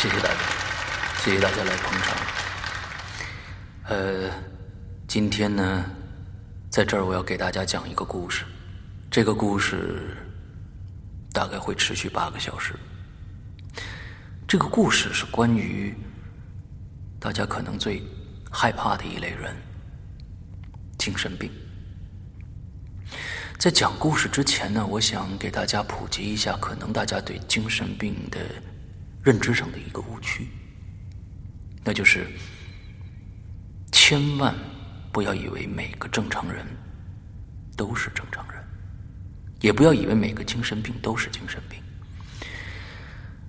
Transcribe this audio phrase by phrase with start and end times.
[0.00, 0.34] 谢谢大家，
[1.22, 2.16] 谢谢大家来捧场。
[3.84, 4.30] 呃，
[5.06, 5.84] 今天呢，
[6.70, 8.46] 在这儿我要给大家讲一个故事，
[9.10, 10.16] 这个故事
[11.34, 12.74] 大概会持续八个小时。
[14.48, 15.94] 这个故事是关于
[17.20, 18.02] 大家可能最
[18.50, 19.54] 害怕的一类人——
[20.96, 21.52] 精神病。
[23.58, 28.40] 在讲故事之前呢，我想给大家普及一下，可能大家对精神病的
[29.22, 30.48] 认知上的一个误区，
[31.84, 32.26] 那就是
[33.92, 34.54] 千万
[35.12, 36.66] 不要以为每个正常人
[37.76, 38.64] 都是正常人，
[39.60, 41.82] 也不要以为每个精神病都是精神病。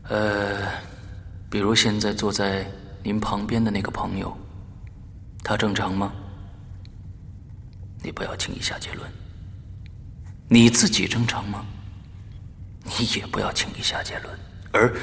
[0.10, 0.72] 呃，
[1.50, 2.66] 比如现在坐在
[3.04, 4.38] 您旁边的那个朋友，
[5.44, 6.12] 他正常吗？
[8.04, 9.10] 你不要轻易下结论。
[10.50, 11.66] 你自己正常吗？
[12.84, 14.40] 你也不要轻易下结论。
[14.74, 14.94] 而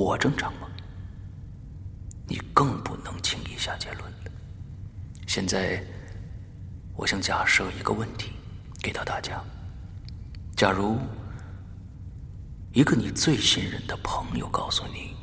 [0.00, 0.66] 我正常吗？
[2.26, 4.30] 你更不能轻易下结论了。
[5.26, 5.84] 现在，
[6.96, 8.32] 我想假设一个问题
[8.82, 9.44] 给到大家：
[10.56, 10.98] 假如
[12.72, 15.14] 一个你最信任的朋友告诉你，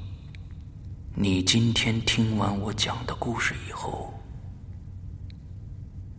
[1.16, 4.14] 你今天听完我讲的故事以后，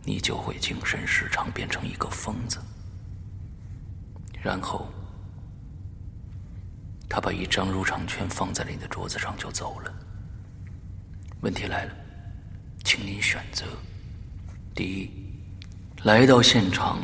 [0.03, 2.59] 你就会精神失常，变成一个疯子，
[4.43, 4.85] 然后。
[7.09, 9.91] 他把一张入场券放在了你的桌子上，就走了。
[11.41, 11.93] 问题来了，
[12.83, 13.65] 请您选择：
[14.75, 15.09] 第一，
[16.03, 16.99] 来到现场，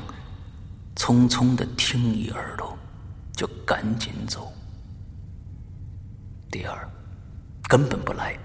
[0.96, 2.78] 匆匆的听一耳朵，
[3.34, 4.54] 就赶紧走；
[6.52, 6.90] 第二，
[7.68, 8.38] 根本不来，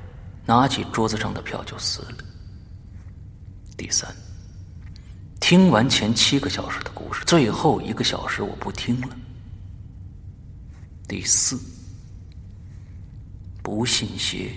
[0.47, 2.25] 拿起桌子上的票就撕了；
[3.77, 4.09] 第三，
[5.41, 9.17] 听完前七个小时的故事，最后一个小时我不听了。
[11.11, 11.59] 第四，
[13.65, 14.57] 不信邪，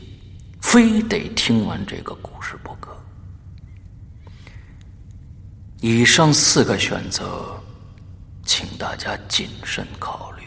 [0.62, 2.96] 非得听完这个故事不可。
[5.82, 7.60] 以上四个选择，
[8.46, 10.44] 请大家谨慎考虑，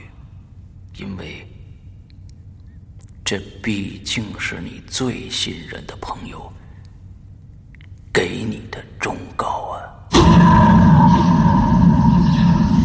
[0.97, 1.45] 因为
[3.25, 6.49] 这毕竟是你最信任的朋友
[8.13, 9.83] 给你的忠告啊！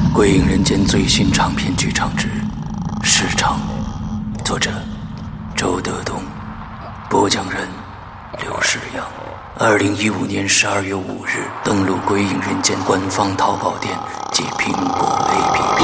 [0.11, 2.27] 《鬼影人间》最新长篇剧场之。
[3.23, 3.59] 市场，
[4.43, 4.71] 作者
[5.55, 6.23] 周德东，
[7.07, 7.67] 播讲人
[8.41, 9.05] 刘世阳。
[9.59, 13.95] 二零一五年十二月五日，登录《鬼影人间》官方淘宝店
[14.31, 15.83] 及苹果 APP。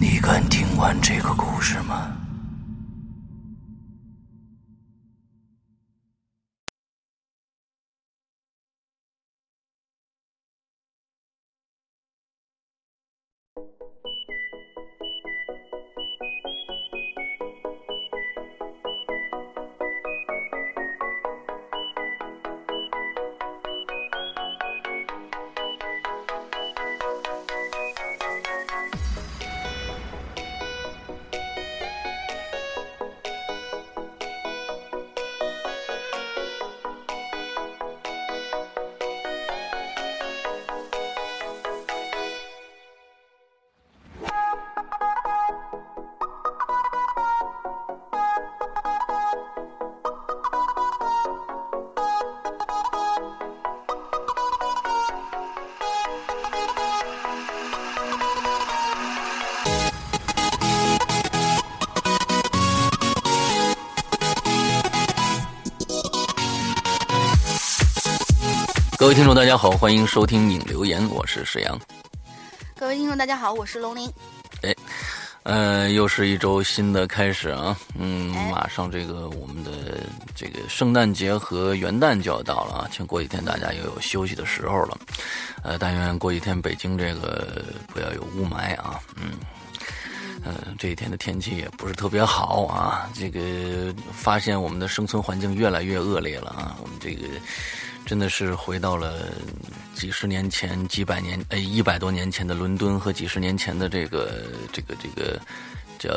[0.00, 1.87] 你敢听完这个故事吗？
[69.08, 71.80] 各位听众，大家好，欢迎收听影留言，我是石阳。
[72.76, 74.06] 各位听众，大家好，我是龙鳞。
[74.60, 74.76] 哎，
[75.44, 79.70] 呃，又是一周新的开始啊，嗯，马上这个我们的
[80.36, 84.98] 这个圣诞节和元旦就要到了啊，请过几天大家又有休息的时候了。
[85.62, 89.30] 呃，但愿过几天北京这个不要有雾霾啊，嗯，
[90.44, 93.40] 嗯，这几天的天气也不是特别好啊，这个
[94.12, 97.26] 发现我们的生存环境越来越恶劣了啊，我们这个。
[98.08, 99.30] 真的是回到了
[99.94, 105.38] 几十年前、几百年、哎一百多年前的伦敦和几十年前的这个、这个、这个
[105.98, 106.08] 叫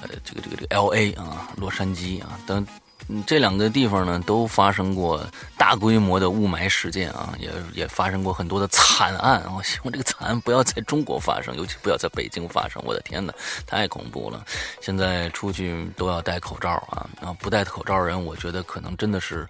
[0.00, 2.66] 呃这个、这个、这个 L A 啊，洛杉矶啊等，
[3.08, 5.24] 等这两个地方呢，都发生过
[5.56, 9.52] 大规模的雾霾事件啊，也也发生过很多的惨案啊。
[9.56, 12.82] 我希望这个惨案不要在中国发生，尤其不要在北京发生。
[12.84, 13.32] 我的天哪，
[13.66, 14.44] 太恐怖了！
[14.80, 19.46] 现在出去都要戴口罩啊，啊，不戴口罩人，我觉得可能真的是，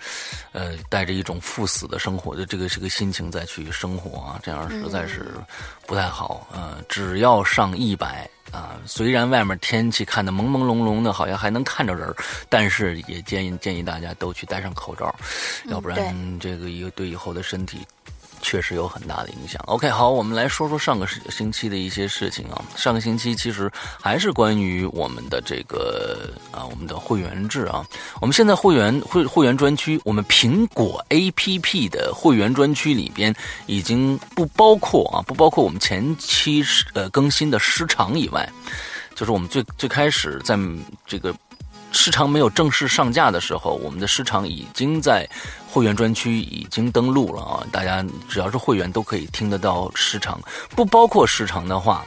[0.53, 5.33] 呃，带着一种赴死的生活的这个这个心情再去生活啊，这样实在是
[5.87, 6.47] 不太好。
[6.53, 8.29] 呃，只要上一百。
[8.55, 12.15] 啊，虽然外面天气看得朦朦胧胧的，好像还能看着人
[12.49, 15.13] 但是也建议建议大家都去戴上口罩，
[15.67, 17.85] 要不然这个一个对以后的身体。
[18.45, 19.61] 确实有很大的影响。
[19.67, 22.63] OK，好，我们来说说上个星期的一些事情啊。
[22.77, 23.69] 上个星期其实
[24.01, 27.85] 还是关于我们的这个啊，我们的会员制啊。
[28.21, 33.35] 我们现在会员会会员专区，我们苹果 APP 的会员专区里边
[33.67, 36.63] 已经不包括啊，不包括我们前期
[36.93, 38.47] 呃更新的时长以外，
[39.17, 40.57] 就是我们最最开始在
[41.07, 41.35] 这个。
[41.97, 45.25] 市场没有正式上架的时候，我们的市场已经在
[45.75, 47.67] 会员专区已经登录了啊！
[47.73, 50.41] 大家只要是会员都可以听得到时长，
[50.77, 52.07] 不包括时长的话。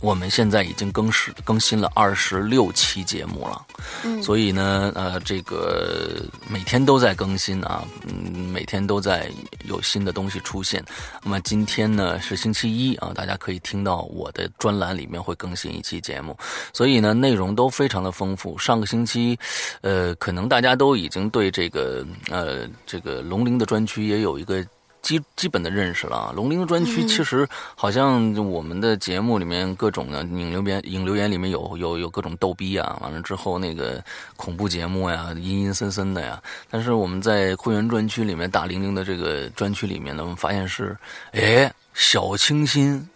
[0.00, 3.66] 我们现在已经更新更新了二十六期节目了，
[4.04, 9.30] 嗯，所以呢，呃，这个每天都在更新啊，嗯，每天都在
[9.64, 10.84] 有新的东西出现。
[11.22, 16.36] 那么今天呢是星期一啊，大家可以听到我的专栏里面会更新一期节目，
[16.72, 18.58] 所以呢内容都非常的丰富。
[18.58, 19.38] 上个星期，
[19.80, 24.64] 呃，可能大家都已经对这个呃这个龙鳞的专区也有一个。
[25.06, 34.02] 基基本的认识了啊，龙鳞的专区其实好像我们的节目里面各种的引留言引留言里面有有有各种逗逼啊，完了之后那个
[34.34, 36.42] 恐怖节目呀，阴阴森森的呀。
[36.68, 40.96] 但是我们在会员专区里面大玲玲的这个专区里面呢，我们发现是
[41.30, 43.08] 哎小清新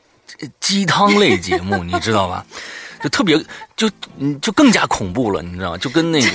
[0.61, 2.47] 鸡汤类节目，你知道吧？
[3.03, 3.37] 就特别
[3.77, 5.79] 就嗯就更加恐怖了，你知道吗？
[5.79, 6.29] 就跟那个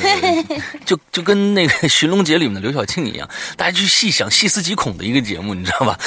[0.86, 5.98] 就就跟那个《寻龙诀》里面的刘晓庆一样，大家去细想、细思极恐的一个节目，你知道吧？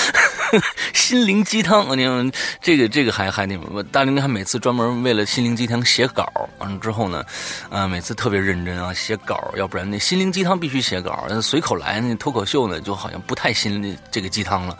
[0.94, 3.82] 心灵鸡汤，你看这个这个还还那什么？
[3.84, 6.26] 大玲玲还每次专门为了心灵鸡汤写稿，
[6.58, 7.24] 完了之后呢，
[7.70, 14.76] 啊，每次特别认真啊写稿，要不然那心灵鸡汤必须写稿，随口来那脱口秀呢就好像不太心这个鸡汤了，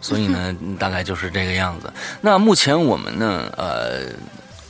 [0.00, 1.90] 所以呢 大概就是这个样子。
[2.20, 4.12] 那目前我们呢，呃。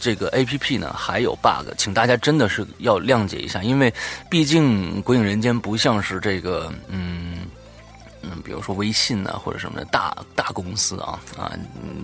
[0.02, 3.94] 这个 A P P 呢还有 bug，请大家真的是要谅解一下，因为
[4.28, 7.46] 毕竟《鬼影人间》不像是这个，嗯
[8.20, 11.52] 嗯，比如说微信啊或者什么的大大公司啊啊，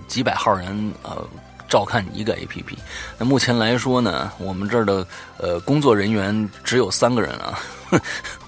[0.07, 1.27] 几百号人呃
[1.69, 2.77] 照看一个 A P P。
[3.17, 5.05] 那目前来说呢，我们这儿的
[5.37, 7.59] 呃工作人员只有三个人啊。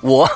[0.02, 0.30] 我，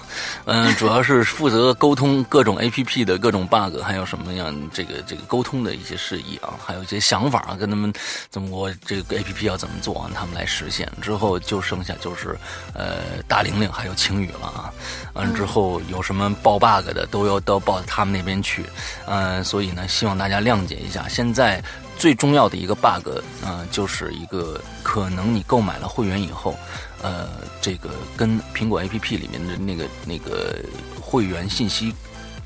[0.45, 7.93] 嗯，主要是负责沟通各种 A P P 的各种 bug，还有什么样这个这个沟通的一些事宜啊，还有一些想法啊，跟他们
[8.31, 10.91] 怎么我这个 A P P 要怎么做，他们来实现。
[11.03, 12.35] 之后就剩下就是
[12.73, 14.73] 呃大玲玲还有晴雨了啊。
[15.13, 18.65] 完之后有什么报 bug 的都要到报他们那边去，
[19.05, 21.07] 嗯，所以呢，希望大家谅解一下。
[21.07, 21.63] 现在
[21.97, 23.09] 最重要的一个 bug
[23.43, 26.55] 啊，就是一个可能你购买了会员以后。
[27.01, 27.29] 呃，
[27.61, 30.55] 这个跟苹果 A P P 里面的那个那个
[30.99, 31.93] 会员信息，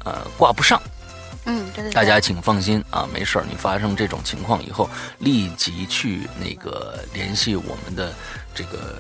[0.04, 0.82] 呃，挂不上。
[1.46, 3.46] 嗯，大家请放心啊，没事儿。
[3.50, 8.14] 你发生这种情况以后，立即去那个联系我们的
[8.54, 8.98] 这个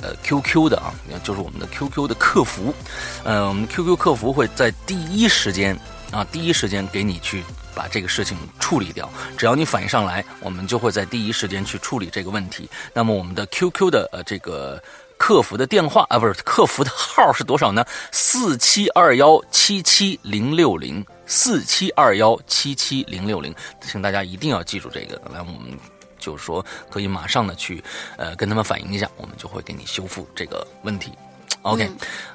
[0.00, 0.92] 呃 Q Q 的啊，
[1.22, 2.74] 就是我们的 Q Q 的客服。
[3.22, 5.78] 呃，我们 Q Q 客服会在第一时间
[6.10, 7.44] 啊，第一时间给你去。
[7.74, 12.68] 把这个事情处理掉，只要你反应上来，我们就会在第一时间去处理这个问题。
[12.92, 14.82] 那么我们的 QQ 的呃这个
[15.16, 17.84] 客服的电话啊，不是客服的号是多少呢？
[18.10, 25.14] 四七二幺七七零六零，四七二幺七七零六零，请大家一定要记住这个。
[25.32, 25.78] 来，我们
[26.18, 27.82] 就是说可以马上的去
[28.16, 31.12] 呃跟他们反映一下，我们就会给你修复这个问题。
[31.62, 31.88] OK，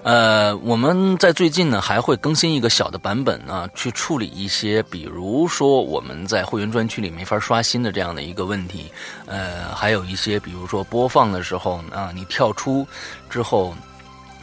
[0.04, 8.90] 呃，我们在最近呢还会更新一个小的版本啊，去处理一些，比如说我们在会员专区里没法刷新的这样的一个问题，
[9.26, 12.88] 呃，还有一些，比如说播放的时候啊，你跳出
[13.30, 13.76] 之后，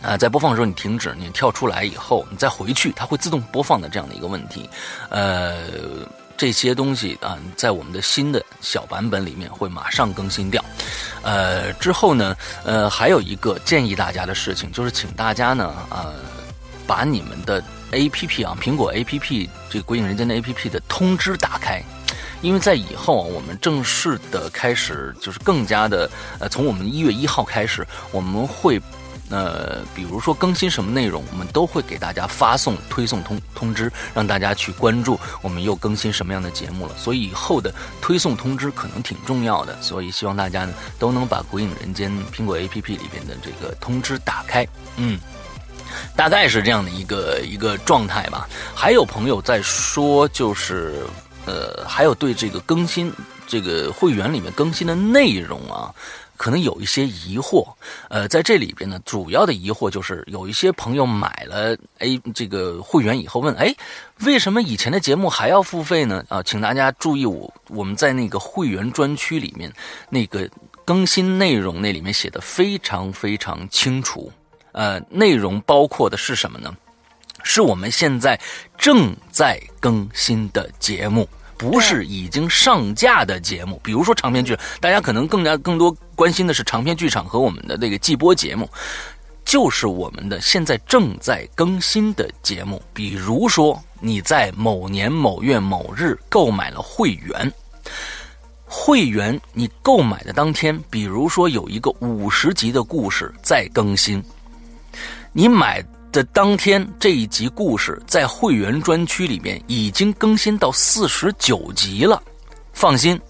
[0.03, 4.69] 啊，在播放的时候你停止，你跳出来以后你再回去，它会自动播放的这样的一个问题，
[5.09, 5.63] 呃。
[6.37, 10.65] 这些东西啊，在我们的新的小版本里面会马上更新掉。
[11.23, 16.15] 呃，之后呢，呃，还有一个建议大家的事情，就是请大家呢，呃，
[16.87, 17.63] 把你们的
[17.93, 21.83] A P P 啊，苹果 A P P 这个《鬼影人间》的 A P P 的通知打开，
[22.43, 28.81] 因为在以后我们正式的开始，就是更加的，呃，从我们一月一号开始，我们会。
[29.35, 36.95] 呃，比如说更新什么内容，我们都会给大家发送推送通通知，让大家去关注我们又更新什么样的节目了。
[36.97, 44.65] 所以以后的推送通知可能挺重要的，所以希望大家呢都能把《鬼影人间》苹果 APP 里边的这个通知打开。
[44.97, 45.19] 嗯。
[46.17, 48.49] 大概是这样的一个一个状态吧。
[48.75, 51.05] 还有朋友在说，就是
[51.47, 53.13] 呃，还有对这个更新
[53.47, 55.95] 这个会员里面更新的内容啊，
[56.45, 57.67] 可能有一些疑惑。
[58.11, 63.75] 呃，在这里边呢，主要的疑惑就是有一些朋友买了 A 这个会员以后问，哎，
[64.27, 66.23] 为什么以前的节目还要付费呢？
[66.29, 69.73] 啊，请大家注意，我我们在那个会员专区里面
[70.11, 70.47] 那个
[70.85, 74.31] 更新内容那里面写的非常非常清楚。
[74.73, 76.77] 呃，内容包括的是什么呢？
[77.43, 78.39] 是我们现在
[78.77, 83.81] 正在更新的节目，不是已经上架的节目。
[83.83, 88.69] 比如说长篇剧，大家可能更加更多关心的是长篇剧场和我们的那个季播节目，
[89.45, 92.83] 就是我们的现在正在更新的节目。
[92.93, 97.53] 比如说你在某年某月某日购买了会员，
[98.65, 104.23] 会员你购买的当天，比如说有一个五十集的故事在更新。
[105.33, 112.23] 你买的当天这一集故事在会员专区里面已经更新到四十九集了，
[112.73, 113.21] 放心，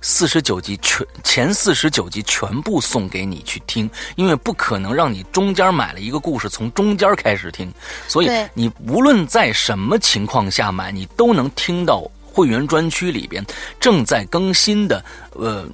[0.00, 7.70] 四十九集全前四十九集全部送给你去听，因为不可能让你中间买了一个故事从中间开始听，
[8.08, 13.44] 所以你无论在什么情况下买，你都能听到会员专区里边
[13.78, 15.68] 正在更新的呃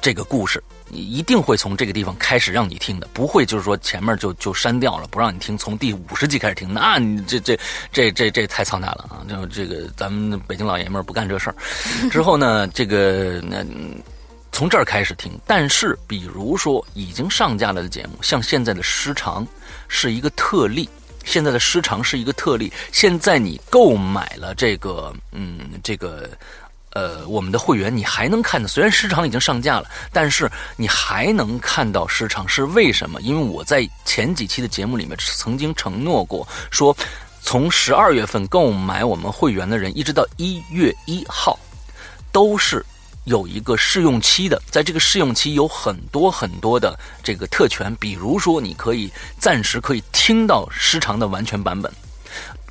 [0.00, 0.62] 这个故事。
[0.88, 7.58] 你一定会从这个地方开始让你听的，不会就是说前面就就删掉了，不让你听，从第五十集开始听，那你这这
[7.90, 9.26] 这这这太操蛋了啊！
[9.28, 11.56] 就这个咱们北京老爷们儿不干这事儿。
[12.08, 13.64] 之后呢，这个那
[14.52, 19.46] 从这儿开始听，但是比如说已经上架了的节目，像现在的时长
[19.88, 20.88] 是一个特例，
[21.24, 22.72] 现在的时长是一个特例。
[22.92, 26.30] 现在你购买了这个，嗯，这个。
[26.96, 33.20] 呃，我们的会员你还能看到，虽然时长已经上架了，但是你还能看到时长是为什么？
[33.20, 36.96] 因为我在前几期的节目里面曾经承诺过，说
[37.42, 41.58] 从十二月份购买我们会员的人，一直到一月一号，
[42.32, 42.82] 都是
[43.24, 44.58] 有一个试用期的。
[44.70, 51.92] 在这个试用期有很多很多的这个特权，比如说你可以暂时可以听到时长的完全版本。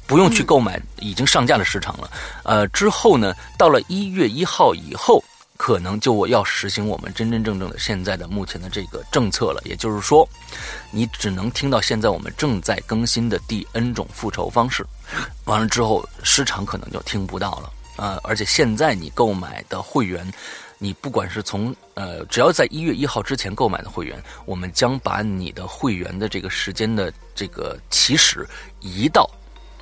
[0.07, 2.11] 不用去购买已经上架的时长了，
[2.43, 5.23] 呃，之后呢，到了一月一号以后，
[5.57, 9.61] 可能就要实行我们真真正正的现在的目前的这个政策了。
[9.65, 10.27] 也就是说，
[10.91, 14.85] 你只能听到现在我们正在更新的第 N 种复仇方式，
[15.45, 17.71] 完了之后时长可能就听不到了。
[17.97, 20.31] 呃，而且现在你购买的会员，
[20.77, 28.45] 你不管是从呃，只要在一月一号之前购买的会员，我们将把你的会员的这个时间的这个起始
[28.81, 29.27] 移到。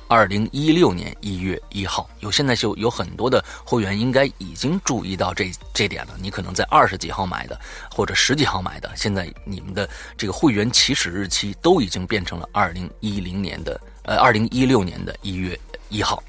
[0.08, 6.14] 二零一六年一月一号，有现在就有很多的会员应该已经注意到这这点了。
[6.20, 7.58] 你可能在二十几号买的，
[7.90, 15.58] 或者十几号买的，现在你们的这个会员起始日期都已经变成了二零一零年的呃二零一六年的一月。
[15.90, 16.22] 一号，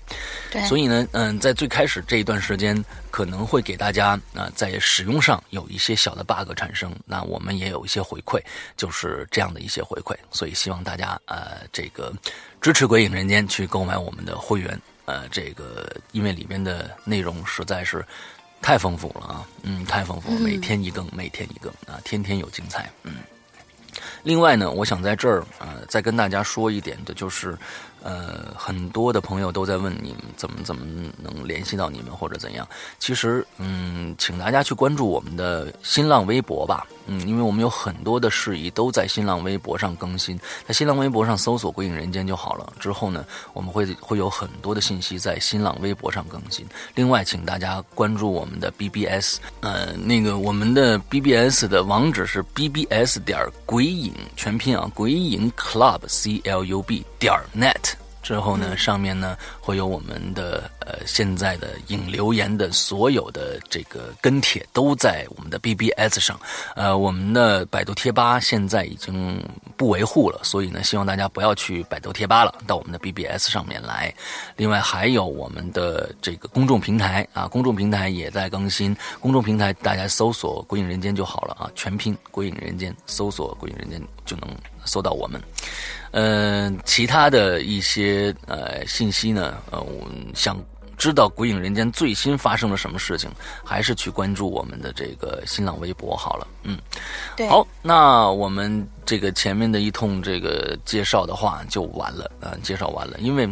[0.67, 8.39] 所以呢，嗯，在最开始这一段时间，可能会给大家啊，在使用上有一些小的 bug 产生，那我们也有一些回馈，
[8.77, 12.13] 就是这样的一些回馈，所以希望大家呃，这个
[12.61, 18.05] 支持鬼影人间去购买我们的会员，呃，这个因为里面的内容实在是
[18.61, 23.13] 太丰富了啊，嗯，太丰富，每天一更，每天一更啊，天天有精彩，嗯。
[24.23, 27.57] 另外呢，我想在这儿呃，再跟大家说一点的就是。
[28.05, 30.85] 呃，很多的朋友都在问你们怎么怎么
[31.17, 32.67] 能联系到你们或者怎样。
[32.99, 36.85] 其实，嗯，请大家去关注我们的新浪微博吧。
[37.07, 42.73] 嗯，因为我们有很多的事宜都在新浪微博上更新，在新浪微博上搜索“鬼影人间”就好了。
[42.79, 46.63] 之后呢，我们会会有很多的信息在新浪微博上更新。
[46.93, 57.94] 另外，请大家关注我们的 BBS，呃，那个我们的 BBS 的网址是 BBS 点鬼影全拼啊，鬼影 Club C L U B 点 net。
[58.25, 66.39] 之后呢，上面呢会有我们的呃现在的引留言的所有的这个跟帖都在我们的 BBS 上，
[66.75, 69.39] 呃，我们的百度贴吧现在已经
[69.77, 74.11] 不维护了，所以呢，希望大家不要去百度贴吧了，到我们的 BBS 上面来。
[74.55, 84.49] 另外还有我们的这个公众平台啊，公众平台也在更新，公众平台大家搜索“鬼影人间”就好了啊，全拼“鬼影人间”，搜索“鬼影人间”就能
[84.85, 85.41] 搜到我们。
[86.11, 90.57] 嗯，其他的一些呃信息呢，呃，我想
[90.97, 93.29] 知道《鬼影人间》最新发生了什么事情，
[93.63, 96.47] 还是去关注我们的这个新浪微博好了。
[96.63, 96.77] 嗯，
[97.35, 103.47] 对，好，那我们这个前面的一通这个介绍的话就完了啊、介绍完了，因为。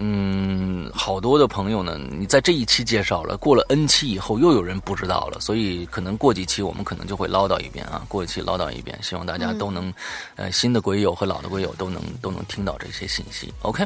[0.00, 9.92] 嗯，好多的朋友呢，你在这一期介绍了，过了 N 期以后又有人不知道了，所以可能过几期我们可能就会唠叨一遍啊，过几期唠叨一遍，希望大家都能，
[10.36, 13.52] 呃，新的鬼友和老的鬼友都能都能听到这些信息。
[13.62, 13.84] OK，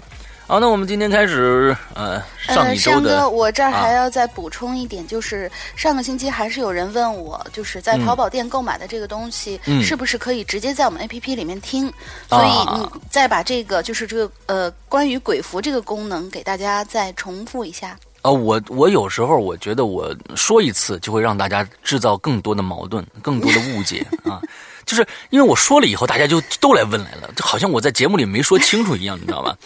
[0.53, 11.91] 好，那我们今天开始，呃，上呃，一周的，山哥，我这儿啊还要再补充一点，就是上个星期还是有人问我，就是在淘宝店购买的这个东西，嗯是不是可以直接在我们 APP 里面听？
[12.29, 17.97] 所以啊你再把这个就是这个呃关于鬼符这个功能给大家再重复一下。
[18.21, 24.39] 啊，我我有时候我觉得我说一次就会让大家制造更多的矛盾，更多的误解 啊，
[24.85, 29.57] 就是因为我说了以后，大家就都来问来了，就好像我在节目里没说清楚一样，你知道吧？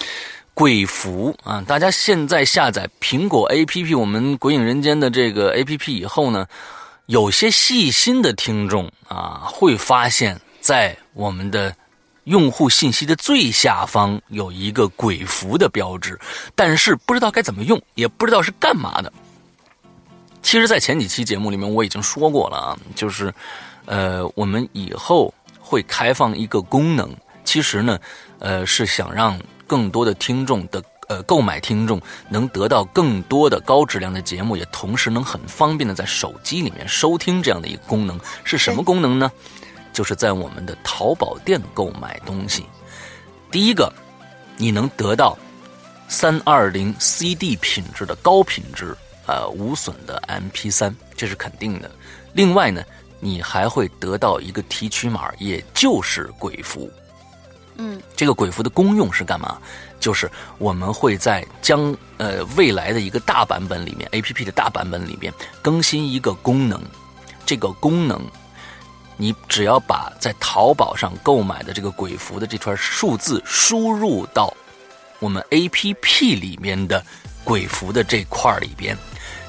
[0.57, 6.47] 鬼符啊，大家现在下载苹果 APP，我们《鬼影人间》的这个 APP 以后呢，
[7.05, 11.77] 有些细心的听众啊，会发现，在我们的
[12.25, 16.19] 用户信息的最下方有一个鬼符的标志，
[16.55, 19.13] 但是不知道该怎么用，也不知道是干嘛的。
[20.41, 23.31] 其实，在前几期节目里面我已经说过了啊，就是，
[23.85, 28.01] 呃，我们以后会开放一个功能，其实呢，
[28.39, 38.19] 呃，是想让更多的听众的呃购买听众能得到更多的高质量的节目，也同时能很方便的在手机里面收听这样的一个功能。
[38.45, 39.31] 是什么功能呢？
[39.93, 42.67] 就是在我们的淘宝店购买东西。
[43.51, 43.93] 第一个，
[44.57, 45.39] 你能得到
[46.09, 48.95] 三二零 CD 品质的高品质
[49.27, 51.91] 呃无损的 MP 3这是肯定的。
[52.35, 52.83] 另外呢，
[53.21, 56.91] 你还会得到一个提取码，也就是鬼符。
[57.79, 59.59] 嗯，这个鬼符的功用是干嘛？
[59.99, 66.81] 就是我们会在将呃未来的一个大版本里面，A P P 的大版本里面更新一个功能，
[67.45, 68.21] 这个功能，
[69.17, 74.53] 你只要把在淘宝上购买的这个鬼符的这串数字输入到
[75.19, 77.05] 我们 A P P 里面的
[77.43, 78.97] 鬼符的这块里边，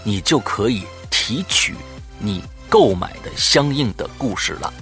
[0.04, 1.76] 你就可以提取
[2.20, 4.74] 你购买的相应的故事了。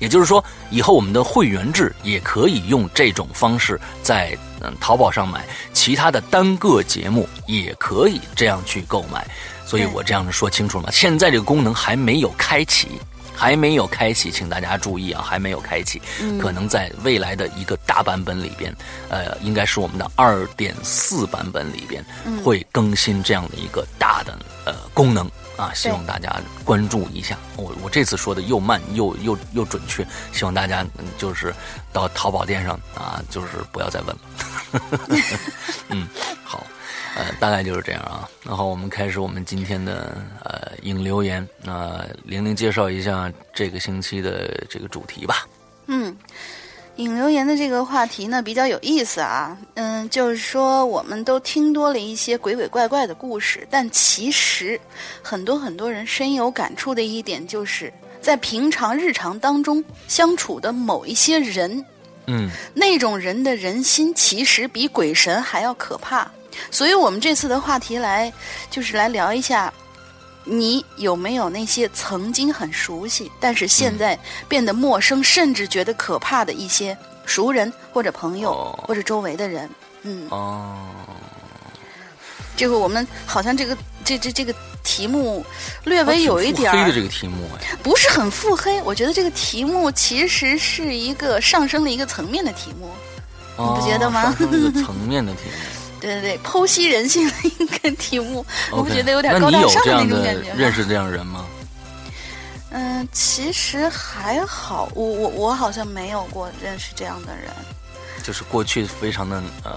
[0.00, 9.24] 也就是说，以后我们的会员制也可以用这种方式在嗯淘宝上买，其他的单个节目也可以这样去购买。
[9.64, 10.90] 所以我这样说清楚了吗？
[10.90, 12.88] 现在这个功能还没有开启，
[13.36, 16.02] 还没有开启，请大家注意啊，还没有开启，
[16.40, 18.74] 可能在未来的一个大版本里边，
[19.08, 22.04] 呃，应该是我们的二点四版本里边
[22.42, 25.30] 会更新这样的一个大的呃功能。
[25.60, 27.36] 啊，希望大家关注一下。
[27.56, 31.54] 我我这次说的又慢又又又准确，希望大家嗯就是
[31.92, 35.20] 到淘宝店上啊，就是不要再问了。
[35.90, 36.08] 嗯，
[36.42, 36.64] 好，
[37.14, 38.26] 呃，大概就是这样啊。
[38.42, 41.46] 然后我们开始我们今天的呃影留言。
[41.62, 45.46] 那玲玲介绍一下这个星期的这个主题吧。
[45.88, 46.16] 嗯，
[47.00, 54.78] 引留言的这个话题呢比较有意思啊，嗯，就是说我们都听多了一些鬼鬼怪怪的故事，但其实
[55.22, 61.82] 很多很多人深有感触的一点，就是在平常日常当中相处的某一些人，
[62.26, 66.30] 嗯那种人的人心其实比鬼神还要可怕。
[66.70, 68.30] 所以我们这次的话题来
[68.70, 69.72] 就是来聊一下，
[70.44, 79.68] 你有没有那些曾经很熟悉，但是现在变得陌生，甚至觉得可怕的一些熟人或者朋友、哦或者周围的人？
[80.02, 80.78] 嗯，哦，
[82.56, 85.44] 这个我们好像这个这这这个题目
[85.84, 92.90] 略微有一点儿挺腹黑的这个题目哎，不是很腹黑，我觉得这个题目其实是一个上升了一个层面的题目。
[93.58, 95.79] 你不觉得吗上升一个层面的题目。
[96.00, 100.52] 对对对，剖析人性的一个题目，我不觉得有点高大上的那种感觉？
[100.56, 101.44] 认识这样人吗？
[102.72, 107.50] 嗯，其实还好，我我我好像没有过认识这样的人，
[108.22, 109.72] 就是过去非常的嗯，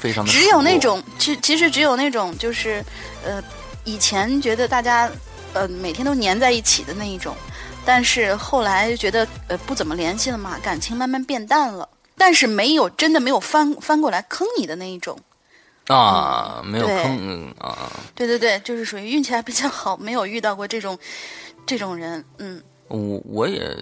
[0.00, 2.82] 非常的只有那种，其其实只有那种，就是
[3.22, 3.42] 呃，
[3.84, 5.10] 以前觉得大家
[5.52, 7.36] 呃每天都粘在一起的那一种，
[7.84, 15.18] 但是后来觉得呃不怎么联系了嘛，感情慢慢变淡了，但是没有真的没有翻翻过来坑你的那一种。
[15.88, 17.92] 啊，没有对坑嗯啊。
[18.14, 20.98] 对对对，就是属于运气还比较好，没有遇到过这种
[21.64, 22.24] 这种人。
[22.38, 23.76] 嗯，我我也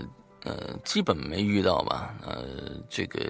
[0.44, 2.44] 呃基本没遇到吧，呃，
[2.90, 3.20] 这个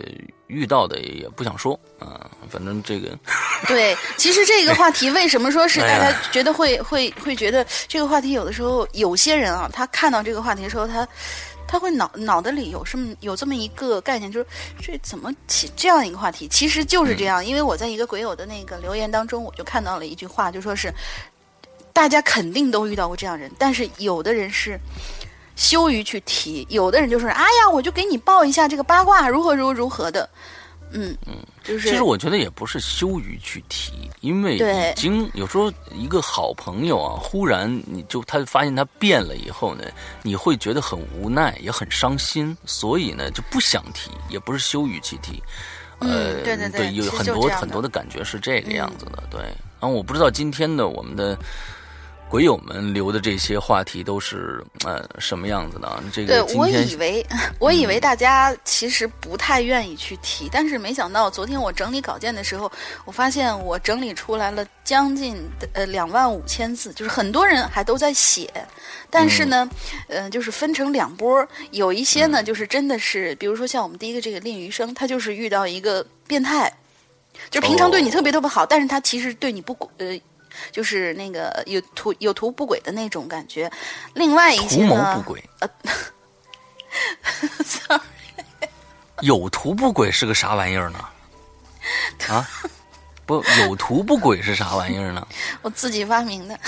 [0.49, 3.17] 遇到的也不想说啊、反正这个
[3.69, 11.07] 对，其实这个话题为什么说是 大哎家觉得会会会觉得这个话题有的时候有些人啊，他看到这个话题的时候，他
[11.67, 14.47] 他会脑脑袋里有什么有这么一个概念，就是
[14.81, 16.47] 这怎么起这样一个话题？
[16.49, 20.93] 其实就是这样，因为我在一个鬼友的那个留言当中，我就看到了一句话，就说是
[21.93, 24.79] 大家肯定都遇到过这样人，但是有的人是
[25.57, 30.29] 羞于去提，有的人就是哎呀，我就给你报一下这个八卦如何如何如何的，
[30.95, 39.85] 嗯嗯，就是其实我觉得也不是羞于去提，因为已经有时候一个好朋友啊，忽然你就他发现他变了以后呢，
[40.23, 45.43] 你会觉得很无奈，也很伤心，所以呢就不想提，也不是羞于去提。
[46.01, 49.41] 嗯呃，对对对有很多很多的感觉是这个样子的，对。
[49.81, 51.39] 然后我不知道今天的我们的
[52.35, 56.03] 鬼友们留的这些话题都是呃什么样子的啊？
[56.13, 57.25] 这对我个今天以为
[57.61, 62.69] 我以为大家其实不太愿意去提，但是没想到昨天我整理稿件的时候，
[63.05, 65.37] 我发现我整理出来了将近
[65.75, 68.53] 呃两万五千字，就是很多人还都在写，
[69.09, 69.71] 但是呢，
[70.09, 76.73] 呃，就是分成两波儿，有一些呢就是真的是，比如说像我们第一个这个令余生，他就是遇到一个变态，
[77.49, 80.21] 就平常对你特别特别好，但是他其实对你不轨呃。
[80.71, 83.71] 就是那个有图有图不轨的那种感觉，
[84.15, 85.45] 另外一些呢，谋不轨，
[89.21, 90.99] 有图不轨是个啥玩意儿呢？
[92.29, 92.49] 啊，
[93.27, 95.27] 不，有图不轨是啥玩意儿呢？
[95.63, 96.59] 我自己发明的。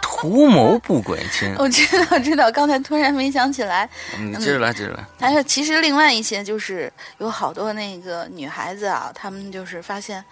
[0.00, 3.86] 图谋不轨，亲，我知道，知道，刚才突然没想起来。
[4.18, 5.04] 你接着来，接着来。
[5.20, 10.24] 还有，其实另外一些就是有好多那个女孩子啊，她们就是发现，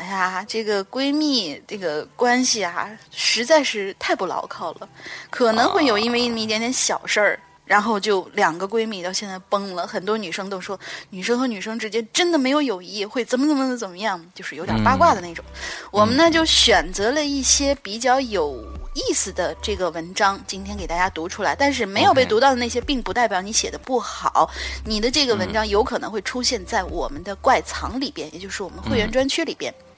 [0.00, 4.88] 哎呀，这个闺蜜这个关系啊，实在是太不牢靠了，
[5.28, 7.38] 可能会有因为那么一点点小事儿。
[7.66, 10.76] 然后就两个闺蜜到现在崩了，很多女生都说
[11.10, 15.44] 女生和女生之间真的没有友谊，会怎么怎么怎么样，就是有点八卦的那种。
[15.92, 18.60] 我们呢就选择了一些比较有
[18.94, 21.54] 意思的这个文章，今天给大家读出来。
[21.54, 24.50] 但是没有被读到的那些，并不代表你写的不好，
[24.84, 29.72] 你的这个文章有可能会出现在我们的怪藏里边，也就是我们会员专区里边。
[29.78, 29.89] 嗯，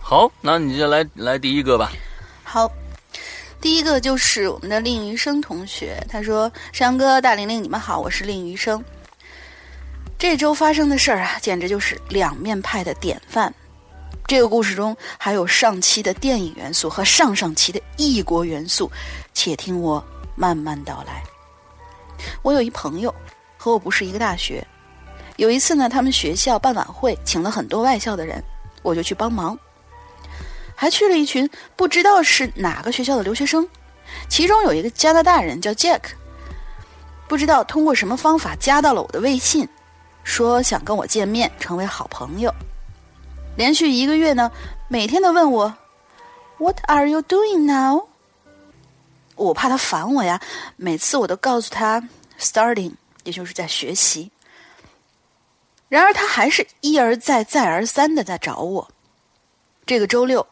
[0.00, 1.90] 好，那你就来来第一个吧。
[2.42, 2.70] 好，
[3.60, 8.84] 第一个就是我们的令余生同学，他说：“山哥、大玲玲，你们好，我是令余生。
[10.18, 13.52] 这周发生的事儿啊，简直就是两面派的典范。
[14.26, 18.90] 这个故事中还有上期的电影元素和上上期的异国元素，
[19.34, 20.02] 且听我
[20.34, 21.22] 慢慢道来。
[22.42, 23.14] 我有一朋友
[23.56, 24.66] 和我不是一个大学，
[25.36, 28.42] 有一次呢，他们学校办晚会，请了很多外校的人，
[28.84, 29.58] 我就去帮忙。”
[30.76, 33.66] 还去了一群不知道是哪个学校的留学生，
[34.28, 36.00] 其中有一个加拿大人叫 Jack，
[37.26, 39.68] 不知道通过什么方法加到了我的微信，
[40.24, 42.52] 说想跟我见面，成为好朋友。
[43.56, 44.50] 连续一个月呢，
[44.88, 45.72] 每天都问我
[46.58, 48.06] What are you doing now？
[49.36, 50.40] 我怕他烦我呀，
[50.76, 52.02] 每次我都告诉他
[52.40, 52.92] Starting，
[53.22, 54.30] 也就是在学习。
[55.94, 58.90] 然而他还是一而再、再而三的在找我。
[59.86, 60.44] 这个周六。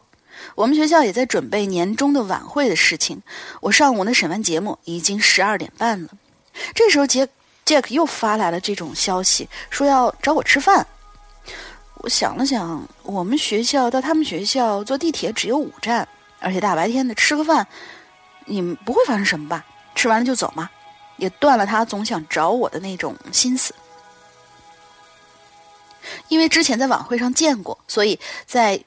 [0.55, 3.21] 我们学校也在准备年终的晚会的事情。
[3.59, 6.09] 我上午呢审完节目，已经十二点半了。
[6.73, 7.27] 这时候杰
[7.65, 10.87] 杰克又发来了这种消息，说要找我吃饭。
[11.95, 16.07] 我想了想，我们学校到他们学校坐地铁只有五站，
[16.39, 17.67] 而且大白天的吃个饭，
[18.45, 19.65] 你们不会发生什么吧？
[19.93, 20.69] 吃完了就走嘛，
[21.17, 23.75] 也断了他总想找我的那种心思。
[26.27, 28.83] 因为之前在晚会上见过，所以在。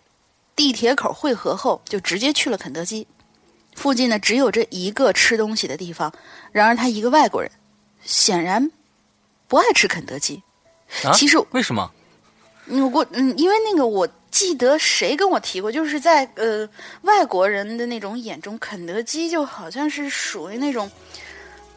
[0.57, 3.07] 地铁口汇合后，就直接去了肯德基。
[3.75, 6.11] 附近呢只有这一个吃东西的地方。
[6.51, 7.51] 然而他一个外国人，
[8.03, 8.71] 显然
[9.49, 10.43] 不爱吃肯德基。
[11.05, 11.13] 啊？
[11.13, 11.93] 其实为什么？
[12.69, 16.67] 嗯，我嗯，因为那个我记得谁跟我提过，就是在呃
[17.03, 20.91] 外国人的那种眼中，肯德基就好像是属于那种。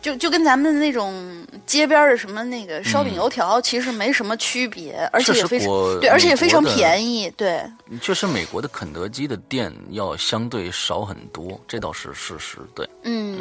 [0.01, 5.67] 就就跟咱们的那种街边的什么那个烧饼油条，其实没什么区别，而且也非常
[5.99, 7.29] 对，而且也非常便宜。
[7.31, 7.61] 对，
[8.01, 12.57] 确实美国的肯德基的店要相对少很多，这倒是事实。
[12.73, 13.39] 对，嗯，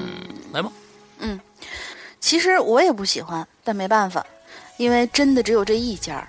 [0.52, 0.70] 来吧。
[1.20, 1.38] 嗯，
[2.20, 4.24] 其实我也不喜欢，但没办法，
[4.76, 6.26] 因为真的只有这一家，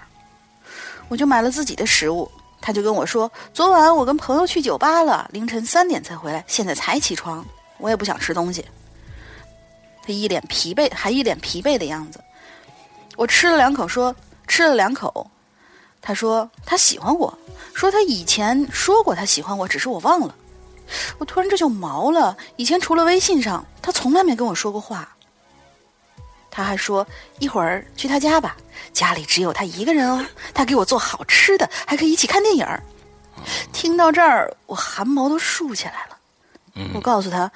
[1.08, 2.30] 我就买了自己的食物。
[2.62, 7.44] 他就跟我说，昨晚我跟朋友去酒吧了，凌晨三点才回来，现在才起床，
[7.78, 8.66] 我也不想吃东西。
[10.10, 12.20] 他一脸疲惫，还一脸疲惫的样子。
[13.16, 14.16] 我吃了两口，说
[14.48, 15.30] 吃了两口。
[16.02, 17.38] 他说他喜欢我，
[17.76, 20.34] 说他以前说过他喜欢我，只是我忘了。
[21.20, 22.36] 我突然这就毛了。
[22.56, 25.16] 以前除了微信上，他从来没跟我说过话。
[26.50, 27.06] 他还说
[27.38, 28.58] 一会儿去他家吧，
[28.92, 30.26] 家里只有他一个人哦。
[30.56, 32.66] 他给我做好吃的，还可以一起看电影。
[33.72, 36.18] 听到这儿，我汗毛都竖起来了。
[36.96, 37.52] 我告诉他，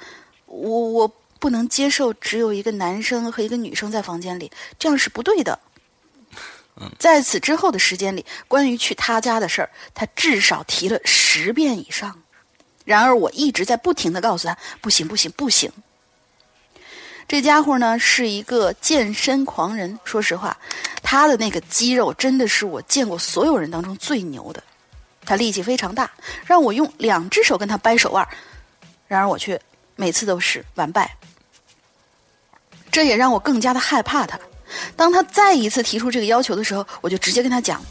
[0.46, 1.12] 我我。
[1.44, 5.60] 不能接受只有一个男生和一个女生在房间里，这样是不对的。
[6.98, 12.18] 在此之后的时间里，关于去他家的事儿，他至少提了十遍以上。
[12.86, 15.70] 然而，我一直在不停的告诉他：不行，不行，不行。
[17.28, 20.56] 这家伙呢是一个健身狂人，说实话，
[21.02, 24.64] 他的那个肌肉真的是我见过所有人当中最牛的。
[25.26, 26.10] 他力气非常大，
[26.46, 28.26] 让我用两只手跟他掰手腕，
[29.06, 29.60] 然而我却
[29.94, 31.14] 每次都是完败。
[32.94, 34.38] 这也让我更加的害怕他。
[34.94, 37.82] 当他再一次提出这个要求的时候，我就直接跟他讲：“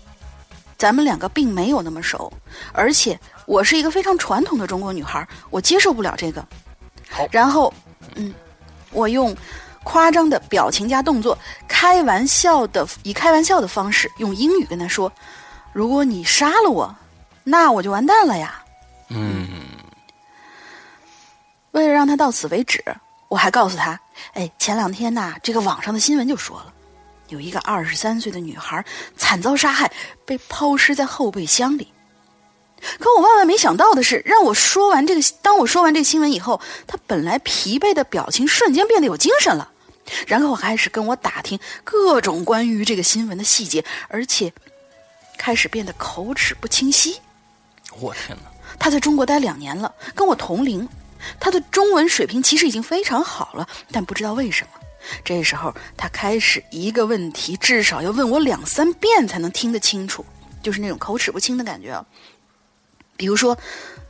[0.79, 2.31] 咱们两个并没有那么熟，
[2.71, 6.41] 而且我是一个非常传统的中国女孩，我接受不了这个。”
[7.11, 7.73] 好然后，
[8.15, 8.33] 嗯。
[8.91, 9.35] 我用
[9.83, 11.37] 夸张的表情加动作，
[11.67, 15.11] 开玩笑的以开玩笑的方式用英语跟他说
[15.73, 16.95] ：“如果你杀了我，
[17.43, 18.63] 那我就完蛋了呀。”
[19.09, 19.49] 嗯。
[21.71, 22.81] 为了让他到此为止，
[23.33, 23.99] 我还告诉他
[24.33, 26.71] ：“哎，前两天呐，这个网上的新闻就说了，
[27.29, 28.85] 有一个二十三岁的女孩
[29.17, 29.91] 惨遭杀害，
[30.23, 31.91] 被抛尸在后备箱里。”
[32.99, 39.67] 可我万万没想到的是，让我说完这个，当我说完这个新闻以后，他本来疲惫的表情瞬间变得有精神了，
[40.27, 44.53] 然后开始跟我打听各种关于这个新闻的细节，而且
[45.39, 47.19] 开始变得口齿不清晰。
[47.99, 48.51] 我天哪！
[48.77, 50.87] 他在中国待两年了，跟我同龄，
[51.39, 54.79] 他的中文水平其实已经非常好了，但不知道为什么，
[55.23, 60.25] 这时候他开始一个问题至少要问我两三遍才能听得清楚，
[60.61, 62.03] 就是那种口齿不清的感觉。
[63.15, 63.57] 比如说，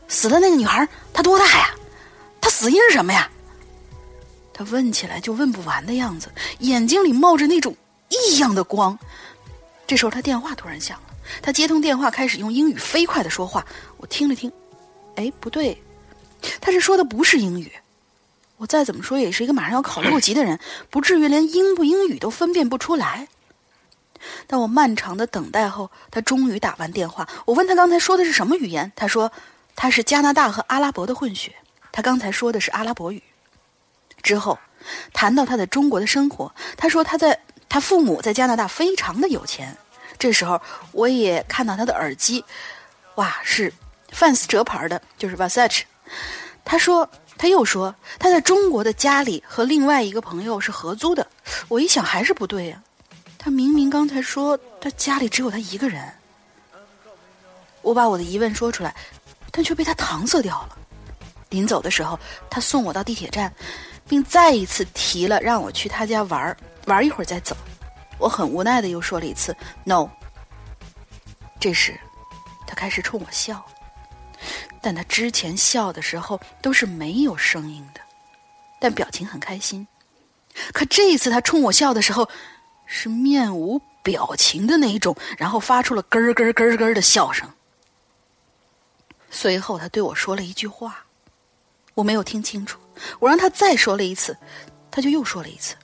[0.08, 1.76] 死的那个女孩她多大呀？
[2.40, 3.30] 她死因是什么呀？
[4.56, 7.76] 他问起来就问不完的样子，眼睛里冒着那种
[8.10, 8.98] 异样的光。
[9.88, 13.66] 这时候他电话突然响了，他接通电话，开始用英语飞快的说话。
[13.98, 14.52] 我听了听，
[15.16, 15.82] 哎，不对，
[16.62, 17.72] 他是说的不是英语。
[18.58, 23.28] 我再怎么说也是一个马上要考六级的人，不至于连英不英语都分辨不出来。
[24.48, 27.28] 当我漫长的等待后，他终于打完电话。
[27.46, 29.30] 我问他刚才说的是什么语言，他说
[29.76, 31.54] 他是加拿大和阿拉伯的混血。
[31.92, 33.22] 他刚才说的是阿拉伯语。
[34.22, 34.58] 之后
[35.12, 39.76] 谈到他在中国的生活，他说他在他父母在加拿大非常的有钱。
[40.18, 40.62] 这时候
[40.94, 42.46] 我也看到他的耳机，
[43.16, 43.74] 哇，是
[44.12, 45.82] 范思哲牌的，就是 Versace。
[46.66, 51.28] 他说他又说他在中国的家里和另外一个朋友是合租的。
[51.68, 52.82] 我一想还是不对呀。
[53.38, 56.02] 他明明刚才说他家里只有他一个人，
[57.82, 58.96] 我把我的疑问说出来，
[59.52, 60.78] 但却被他搪塞掉了。
[61.50, 62.18] 临走的时候，
[62.50, 63.54] 他送我到地铁站，
[64.08, 67.56] 并再一次提了让我去他家玩玩一会儿再走。
[68.18, 70.08] 我很无奈的又说了一次 “no”。
[71.60, 72.00] 这时，
[72.66, 73.64] 他开始冲我笑，
[74.84, 78.02] 但他之前笑的时候都是没有声音的，
[78.80, 79.88] 但表情很开心。
[80.72, 82.30] 可这一次他冲我笑的时候。
[82.86, 87.50] 是面无表情的那一种，然后发出了咯咯咯咯的笑声。
[89.32, 91.06] 随后他对我说了一句话，
[91.96, 92.78] 我没有听清楚。
[93.20, 94.38] 我让他再说了一次，
[94.92, 95.76] 他就又说了一次。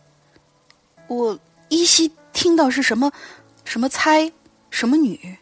[1.08, 3.12] 我依稀听到是什么
[3.64, 4.32] 什么猜
[4.70, 5.38] 什么女。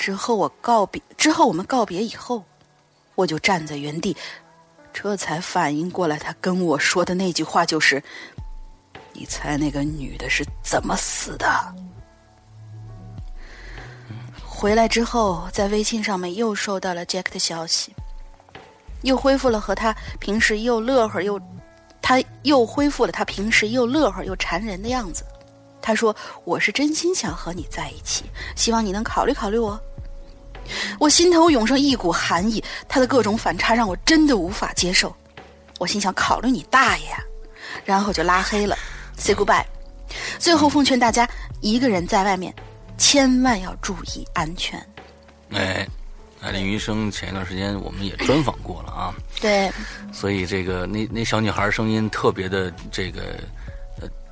[0.00, 2.42] 之后我告别，之后我们告别以后，
[3.16, 4.16] 我就站在原地，
[4.94, 8.02] 这才反应过来，他跟我说的那句话就是。
[9.12, 11.46] 你猜那个女的是怎么死的？
[14.42, 17.92] 回来之后，在微信上面又收到了 Jack 的消息，
[19.02, 21.38] 又恢复了和他平时又乐呵又，
[22.00, 25.24] 他又恢复了他平时又乐呵又缠人的样子。
[25.82, 29.78] 他说：“我是真心想和你在一起，希望你能考虑考虑我。”
[30.98, 35.14] 我心头涌上一股寒意，他的各种反差让我真的无法接受。
[35.78, 37.06] 我心想：“考虑你大爷！”
[37.84, 38.76] 然后就拉黑了。
[39.16, 39.64] Say goodbye。
[40.38, 41.28] 最后奉劝大家，
[41.60, 42.54] 一个人在外面，
[42.98, 44.78] 千万要注意安全。
[45.52, 45.86] 哎，
[46.40, 49.14] 艾琳余生前一段时间我们也专访过了啊。
[49.40, 49.70] 对。
[50.12, 53.40] 所以这个那那小女孩声音特别的这个呃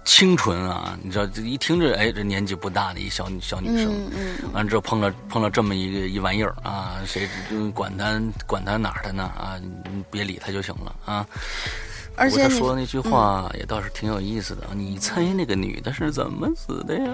[0.09, 4.53] 清纯啊，你知道这一听这哎这年纪不大的一小小女生，嗯嗯。
[4.55, 7.29] 完之后碰了碰了这么一个一玩意儿啊，谁
[7.75, 9.61] 管他管他哪儿的呢啊？
[9.93, 11.27] 你别理他就行了啊。
[12.19, 14.67] 而且他说的那句话也倒是挺有意思的。
[14.75, 17.07] 你猜那个女的是怎么死的呀？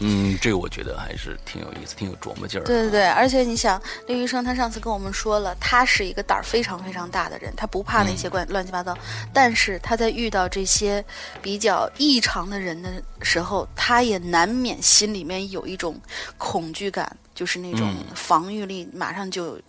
[0.00, 2.64] 嗯，这个我觉得还是挺有意思，挺有琢磨劲儿。
[2.64, 8.96] 对对对，而且你想，刘医生他上次跟我们说了，他是一个胆儿非常非常大的人，他不怕那些乱乱七八糟。
[9.32, 11.04] 但是他在遇到这些
[11.42, 16.00] 比较异常的人的时候，他也难免心里面有一种
[16.38, 19.60] 恐惧感，就是那种防御力马上就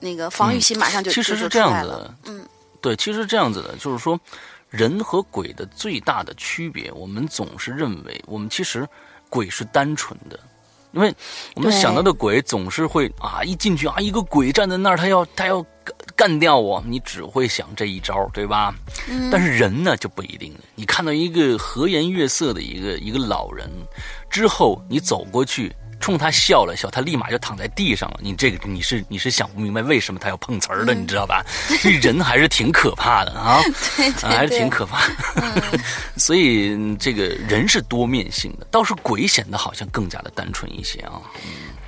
[0.00, 2.10] 那个防御心马上就其实是这样子。
[2.24, 2.44] 嗯。
[2.80, 4.18] 对，其实这样子的，就是说，
[4.68, 8.88] 人和鬼的最大的区别，我们总是认为，我们其实
[9.28, 10.38] 鬼是单纯的，
[10.92, 11.14] 因为
[11.54, 18.74] 我们想到的鬼总是会啊，一进去啊，一个鬼站在那儿，他要他要干干掉我，你只会想这一招，对吧？
[19.30, 20.60] 但是人呢就不一定了。
[20.74, 23.70] 你看到一个和颜悦色的一个一个老人
[24.28, 25.72] 之后，你走过去。
[26.00, 28.18] 冲他笑了笑，他立马就躺在地上了。
[28.20, 31.44] 你这个你是你是想不明白为什么他要碰瓷儿的，你知道吧？
[31.82, 33.60] 这人还是挺可怕的啊，
[34.20, 35.02] 还是挺可怕。
[36.16, 41.20] 所以这个人是多面性的，倒是鬼显得好像更加的单纯一些啊。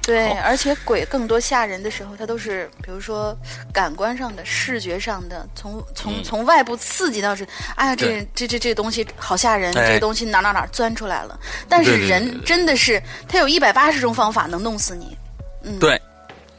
[0.03, 3.37] 对，而且鬼更多吓人的时候，它都是比如说
[3.73, 11.38] 感官上的、视觉上的，从从从外部刺激到是，哎呀，这这这这东西好吓人，这东西哪哪哪钻出来了。
[11.69, 15.17] 但是人真的是，他有一百八十种方法能弄死你。
[15.62, 16.01] 嗯，对。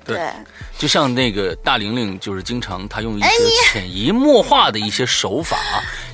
[0.06, 0.30] 对，
[0.78, 3.30] 就像那个大玲玲，就是经常她用一些
[3.64, 5.58] 潜移默化的一些手法，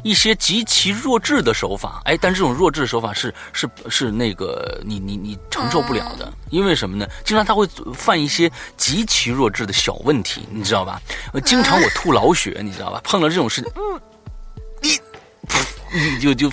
[0.04, 2.02] 一些极其弱智的手法。
[2.06, 7.08] 哎，但这种弱智手法是是是那个你你你承受不了的，因为什么呢？
[7.23, 11.02] 经常他会犯一些极其弱智的小问题，你知道吧？
[11.43, 13.02] 经常我吐老血，你知道吧？
[13.04, 14.02] 碰到这种事情，嗯，
[14.82, 14.99] 你
[16.13, 16.52] 你就就。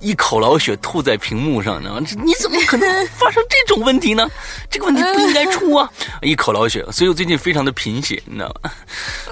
[0.00, 4.28] 一口老血吐在屏幕上呢，你怎么可能 发生这种问题呢？
[4.70, 5.90] 这个问题不应该出啊！
[6.22, 8.70] 一口老血，所以我最近非常的贫血，你知道吗？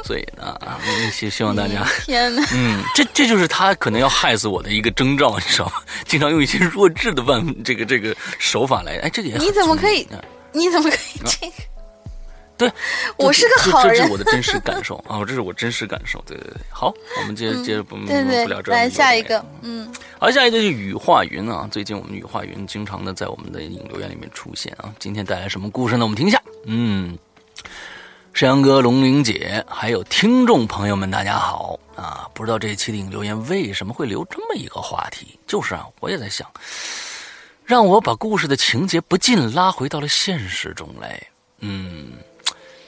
[0.04, 0.57] 所以呢，
[1.12, 5.72] 希希望大家，天哪， 嗯，这这就是他可能要害死我的一个征兆，你知道吗？
[6.07, 10.07] 经常用一些弱智的办这个这个手法来，哎，这个也你怎么可以？
[10.52, 11.52] 你怎么可以这个？
[12.59, 12.71] 对，
[13.16, 13.97] 我是个好人。
[13.97, 15.25] 这是我的真实感受啊！
[15.25, 16.21] 这是我真实感受。
[16.27, 18.73] 对对对，好，我们接着接着不不聊这。
[18.73, 21.68] 来下一个，嗯，好，下一个是雨化云啊。
[21.71, 24.92] 最近我们雨化云经常的在我们的影留言里面出现啊。
[24.99, 26.05] 今天带来什么故事呢？
[26.05, 26.42] 我们听一下。
[26.64, 27.16] 嗯，
[28.35, 32.29] 山羊哥、龙玲姐，还有听众朋友们，大家好啊！
[32.35, 35.38] 不知道这一期的影留言为什么会留这么一个话题？
[35.47, 36.44] 就是啊，我也在想，
[37.64, 41.23] 让我把故事的情节不禁拉回到了现实中来。
[41.61, 42.14] 嗯。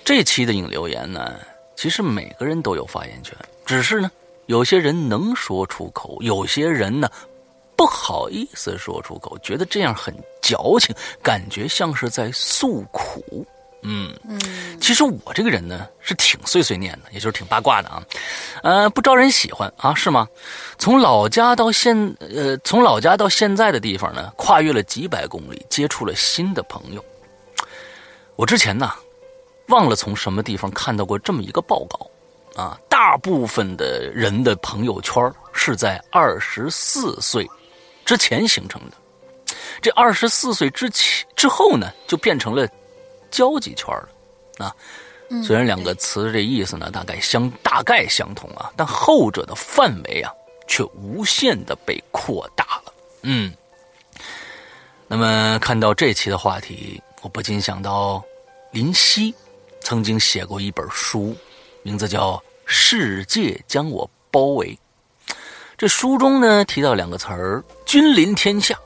[0.04, 1.38] 这期的引留言呢，
[1.76, 4.10] 其实每个人都有发言权，只是呢，
[4.46, 7.08] 有些人能说出口，有些人呢，
[7.76, 13.46] 不好意思说出口，觉得这样很矫情，感觉像是在诉苦。
[13.82, 14.38] 嗯嗯，
[14.80, 18.02] 其实我这个人呢，是挺碎碎念的，也就是挺八卦的啊，
[18.62, 20.28] 呃，不招人喜欢啊，是吗？
[20.76, 27.04] 从老家到现，呃，从老家到现在的地方呢，跨越了几百公里，接触了新的朋友。
[28.34, 28.92] 我之前呢。
[29.70, 32.10] 忘了从什么地方看到过这么一个报告，
[32.62, 37.48] 啊，大部分的人的朋友圈是在二十四岁
[38.04, 42.68] 之前形成的，这二十四岁之前之后呢，就变成了
[43.30, 43.88] 交际圈
[44.58, 44.74] 了，啊，
[45.42, 50.32] 虽然两个词这意思呢大概相大概相同啊，但后者的范围啊
[50.66, 53.52] 却无限的被扩大了，嗯，
[55.06, 58.22] 那么看到这期的话题，我不禁想到
[58.72, 59.34] 林夕。
[59.80, 61.36] 曾经写过一本书，
[61.82, 62.32] 名字叫
[62.64, 64.78] 《世界将我包围》。
[65.76, 68.78] 这书中呢提到两个词儿：“君临天下，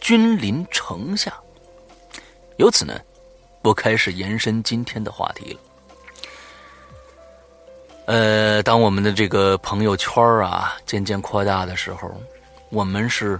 [0.00, 1.32] 君临城下。”
[2.56, 2.98] 由此呢，
[3.62, 5.60] 我开始延伸今天的话题了。
[8.06, 12.10] 呃，当我们的这个朋友圈啊渐渐扩大的时候，
[12.70, 13.38] 我们是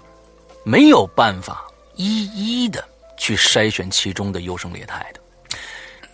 [0.62, 5.19] 没有办法一一的去筛选其中的优胜劣汰的。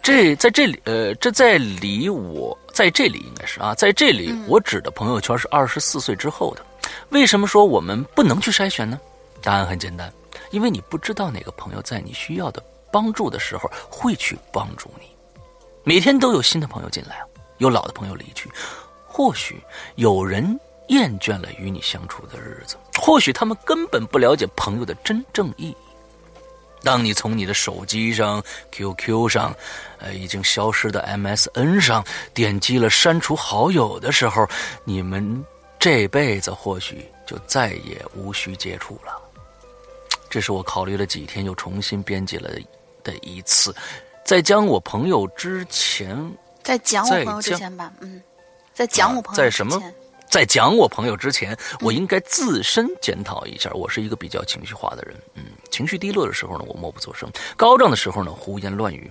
[0.06, 6.64] 这在这里，呃，这在里我在这里应该是啊，在这里我指的朋友圈是二十四岁之后的。
[7.08, 9.00] 为什么说我们不能去筛选呢？
[9.42, 10.12] 答案很简单，
[10.52, 15.08] 因为你不知道哪个朋友在你需要的帮助的时候会去帮助你。
[15.82, 17.20] 每天都有新的朋友进来，
[17.58, 18.48] 有老的朋友离去，
[19.08, 19.60] 或许
[19.96, 25.76] 有人厌倦了与你相处的日子，或许他们根本不了解朋友的真正意义。
[26.86, 29.52] 当你从你的手机上、QQ 上，
[29.98, 34.46] 呃，已经消失的 MSN 上点击了删除好友的时候，
[34.84, 35.44] 你们
[35.80, 39.20] 这辈子或许就再也无需接触了。
[40.30, 42.48] 这是我考虑了几天，又重新编辑了
[43.02, 43.74] 的一次。
[44.24, 46.16] 在讲我朋友之前，
[46.62, 48.22] 在讲我朋友之前吧，嗯，
[48.72, 49.94] 在讲我朋友之前。
[50.36, 53.70] 在讲我朋友之前，我应该自身检讨一下。
[53.72, 59.10] 我是一个比较情绪化的人，嗯，情绪低落的时候呢，我默不作声；高涨的时候呢，胡言乱语。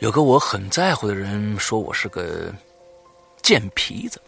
[0.00, 2.52] 有个我很在乎的人说我是个
[3.40, 4.20] 贱皮子。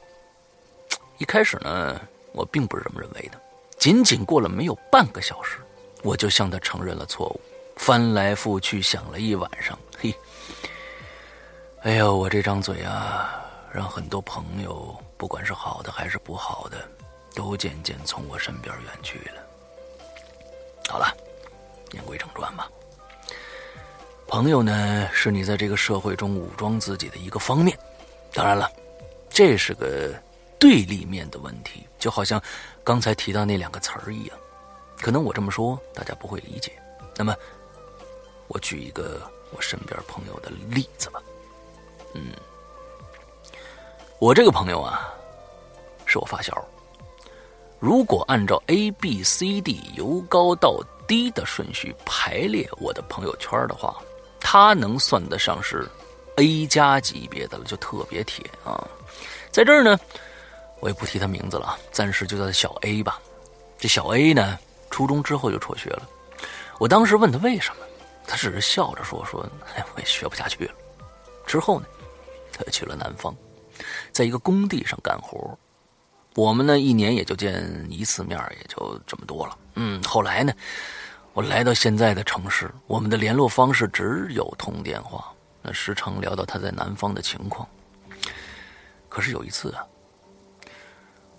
[1.18, 2.00] 一开始呢，
[2.32, 3.38] 我并不是这么认为的。
[3.78, 5.58] 仅仅过了没有半个小时，
[6.02, 7.40] 我就向他承认了错误，
[7.76, 9.78] 翻来覆去想了一晚上。
[9.98, 10.14] 嘿，
[11.82, 13.38] 哎呦，我这张嘴啊！
[13.70, 16.88] 让很多朋友，不管是好的还是不好的，
[17.34, 19.42] 都渐渐从我身边远去了。
[20.88, 21.14] 好了，
[21.92, 22.66] 言归正传吧。
[24.26, 27.78] 朋友呢，是你在这个社会中武装自己的一个方面。
[28.32, 28.72] 当然了，
[29.28, 30.14] 这是个
[30.58, 32.42] 对立面的问题，就好像
[32.82, 34.38] 刚才提到那两个词儿一样。
[35.02, 36.72] 可能我这么说大家不会理解。
[37.14, 37.36] 那么，
[38.48, 41.22] 我举一个我身边朋友的例子吧。
[42.14, 42.32] 嗯，
[44.20, 45.10] 我这个朋友啊，
[46.04, 46.62] 是我发小。
[47.78, 53.96] 如果按照 A、B、C、D 由高到低的顺序排列我的朋友圈的话，
[54.38, 55.88] 他能算得上是
[56.36, 58.86] A 加级别的了，就特别铁啊。
[59.50, 59.98] 在这儿呢，
[60.80, 63.18] 我也不提他名字了，暂时就叫他小 A 吧。
[63.78, 64.58] 这小 A 呢，
[64.90, 66.06] 初中之后就辍学了。
[66.78, 67.86] 我当时问他为什么，
[68.26, 69.42] 他只是笑着说：“说
[69.74, 70.74] 哎，我也学不下去了。”
[71.48, 71.86] 之后呢？
[72.52, 73.34] 他去了南方，
[74.12, 75.58] 在一个工地上干活。
[76.34, 79.58] 我们呢，一年也就见一次面，也就这么多了。
[79.74, 80.52] 嗯，后来呢，
[81.32, 87.66] 我来到现在的城市，我们的联络方式只有通电话，那时常聊到他在南方的情况。
[89.08, 89.84] 可是有一次啊，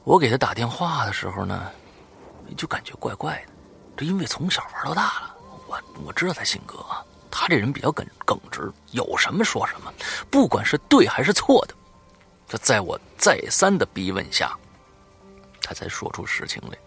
[0.03, 1.71] 我给他打电话的时候呢，
[2.57, 3.53] 就感觉怪怪的。
[3.95, 5.35] 这因为从小玩到大了，
[5.67, 7.01] 我我知道他性格啊。
[7.33, 9.93] 他这人比较耿耿直，有什么说什么，
[10.29, 11.73] 不管是对还是错的，
[12.51, 14.53] 这在我再三的逼问下，
[15.61, 16.77] 他才说出实情来。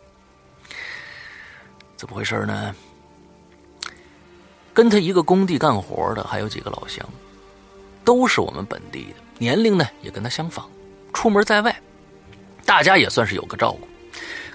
[1.96, 2.74] 怎么回事呢？
[4.74, 7.02] 跟他一个工地干活的还有几个老乡，
[8.04, 10.68] 都是我们本地的，年龄呢也跟他相仿。
[11.14, 11.74] 出门在外，
[12.66, 13.88] 大家也算是有个照顾。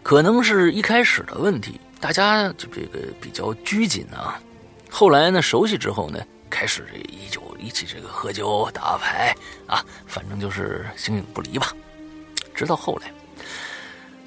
[0.04, 4.40] 可能是一开始的问题，大家就这个比较拘谨啊。
[4.92, 9.36] 后来呢，熟悉之后呢，开始一就一起这个喝酒打牌
[9.68, 11.74] 啊，反正就是形影不离吧。
[12.54, 13.12] 直到后来，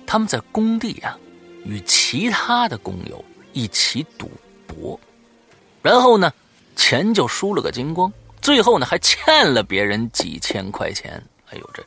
[0.07, 1.18] 他们在工地啊，
[1.64, 4.31] 与其他的工友一起赌
[4.66, 4.99] 博，
[5.83, 6.33] 然后呢，
[6.77, 8.11] 钱就输了个精光，
[8.41, 11.23] 最后呢，还欠了别人几千块钱。
[11.51, 11.85] 哎呦，这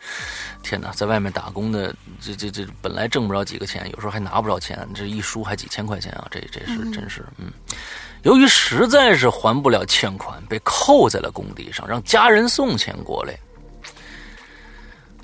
[0.61, 7.51] 天哪，在外面打工的，这这这本来挣不着几个钱，有时候还拿不着钱，这一输还几千块钱啊，这这是真是嗯。
[8.25, 13.35] 由于实在是还不了欠款，被扣在了工地上，让家人送钱过来。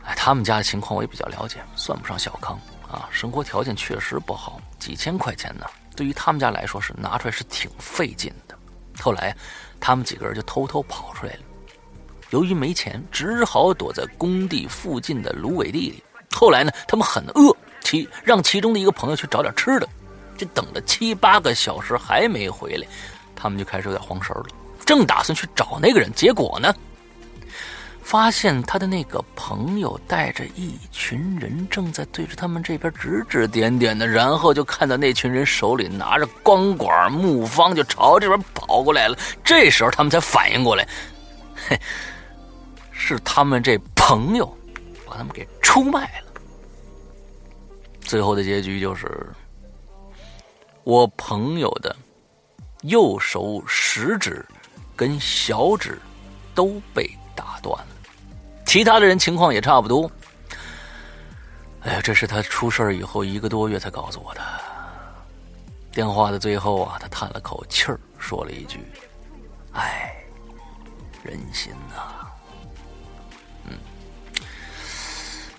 [0.04, 4.62] 哎，他们家的情况我也比较了解，算不上小康啊，生活条件确实不好。
[4.78, 8.56] 几千块钱呢，对于他们家来说是拿出来是挺费劲的。
[9.02, 9.36] 后来，
[9.80, 11.40] 他们几个人就偷偷跑出来了。
[12.30, 16.04] 由于没钱，只好躲在工地附近的芦苇地里。
[16.32, 19.90] 后来呢，他们很饿，其让其中的一个朋友去找点吃的。
[20.42, 22.88] 就等了七八个小时还没回来，
[23.36, 24.46] 他们就开始有点慌神了。
[24.84, 26.74] 正打算去找那个人，结果呢，
[28.02, 39.16] 发现他的那个朋友带着一群人正在对着他们这边指指点点的，然后就看到那群人手里拿着光管木方，就朝这边跑过来了。
[39.44, 40.88] 这时候他们才反应过来，
[41.70, 41.80] 嘿，
[42.92, 44.58] 是他们这朋友
[45.06, 46.42] 把他们给出卖了。
[48.00, 49.32] 最后的结局就是。
[50.84, 51.96] 我朋友的
[52.82, 54.44] 右手食指
[54.96, 56.02] 跟小指
[56.56, 57.88] 都被打断了，
[58.66, 60.10] 其他的人情况也差不多。
[61.82, 64.42] 哎呀，这是他出事以后一个多月才告诉我的。
[65.92, 68.80] 电话的最后啊，他叹了口气儿，说了一句
[69.74, 70.16] ：“哎，
[71.24, 72.28] 人心呐。”
[73.70, 73.78] 嗯，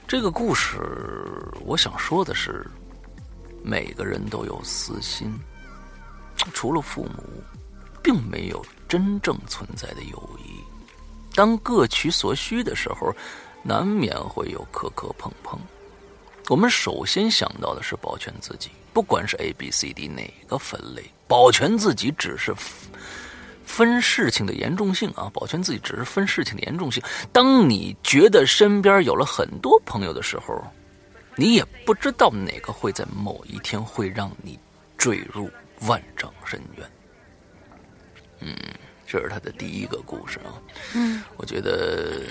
[0.08, 0.80] 这个故事
[1.64, 2.66] 我想说的是。
[3.62, 5.32] 每个人都有私心，
[6.52, 7.22] 除了父母，
[8.02, 10.60] 并没有真正存在的友谊。
[11.34, 13.14] 当各取所需的时候，
[13.62, 15.58] 难免会有磕磕碰碰。
[16.48, 22.52] 我们首先想到的是保全自己，不管是 A、B、C、D 哪个分类，保全自己只是
[23.64, 25.30] 分事情的严重性啊！
[25.32, 27.02] 保全自己只是分事情的严重性。
[27.32, 30.62] 当你觉得身边有了很多朋友的时候，
[31.37, 34.59] 你也不知道哪个会在某一天会让你
[34.97, 35.51] 坠入
[35.83, 36.91] 万丈深渊。
[38.41, 38.57] 嗯，
[39.07, 40.53] 这是他的第一个故事啊。
[40.95, 42.22] 嗯，我觉得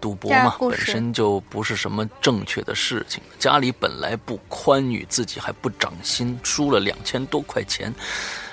[0.00, 3.22] 赌博嘛，本身就不是什么正确的事情。
[3.38, 7.94] 家里本来不宽裕，自己还不长心，输了两千多块钱。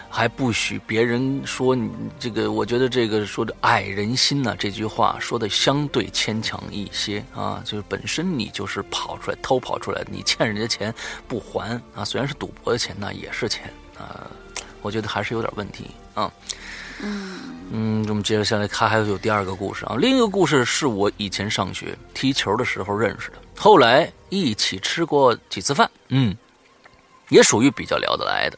[0.10, 1.90] 还不许别人说你
[2.20, 7.62] 这个，我觉得这个说的爱人心呢，这句话说的相对牵强一些啊。
[7.64, 10.94] 就是本身你就是跑出来偷跑出来，你欠人家钱
[11.28, 14.28] 不还啊，虽然是赌博的钱，那也是钱啊。
[14.82, 16.32] 我觉得还是有点问题啊。
[17.02, 17.40] 嗯
[17.72, 19.96] 嗯，那么接着下来，他还有第二个故事啊。
[19.98, 26.36] 另一个故事是我以前上学踢球的时候认识的，后来一起吃过几次饭，嗯，
[27.30, 28.58] 也属于比较聊得来的。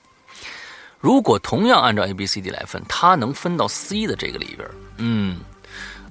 [1.02, 5.40] 如果同样按照 A、B、C、D 来分，他能分到 C 的这个里边，嗯，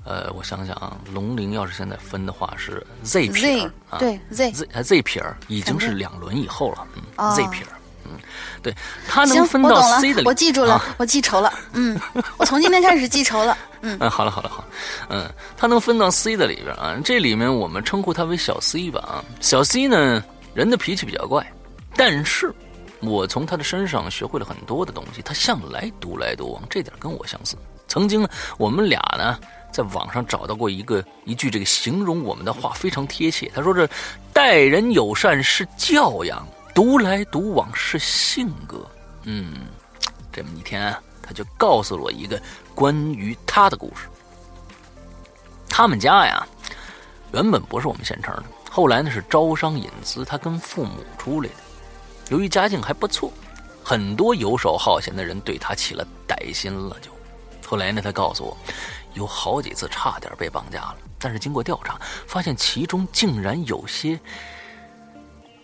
[0.05, 7.73] 呃，我想想啊，龙鳞要是现在分的话是 Z 撇儿啊，对 Z Z 啊 Z 撇儿已经是两轮以后了，嗯哦，Z 撇儿，
[8.05, 8.19] 嗯，
[8.63, 8.75] 对，
[9.07, 11.53] 他能，分到 C 的里，，我记住了啊，我记仇了。
[11.73, 11.97] 嗯，
[12.37, 13.57] 我从今天开始记仇了。
[13.83, 14.65] 嗯， 嗯，好了好了好，
[15.09, 19.25] 嗯，他能分到 C 的里边啊，这里面我们称呼他为小 C 吧啊。
[19.41, 21.47] 小 C 呢，人的脾气比较怪，
[21.95, 22.53] 但是
[23.01, 25.23] 我从他的身上学会了很多的东西。
[25.23, 27.57] 他向来独来独往，这点跟我相似。
[27.89, 29.39] 曾经呢，我们俩呢
[29.73, 33.51] 在网上找到过一个一句这个形容我们的话，非常贴切。
[33.55, 33.89] 他说这
[34.33, 38.87] 待人友善是教养，独来独往是性格。
[39.25, 39.55] 嗯，
[40.33, 42.41] 这么一天啊，他就告诉了我一个
[42.75, 44.09] 关于他的故事。
[45.69, 46.47] 他们家呀，
[47.33, 51.70] 原本不是我们县城的，后来呢是招商引资，他跟父母出来的。
[52.31, 53.33] 由于家境还不错，
[53.85, 57.11] 很多游手好闲的人对他起了歹心了就。
[57.67, 58.57] 后来呢，他告诉我，
[59.15, 64.19] 有好几次差点被绑架了，但是经过调查，发现其中竟然有些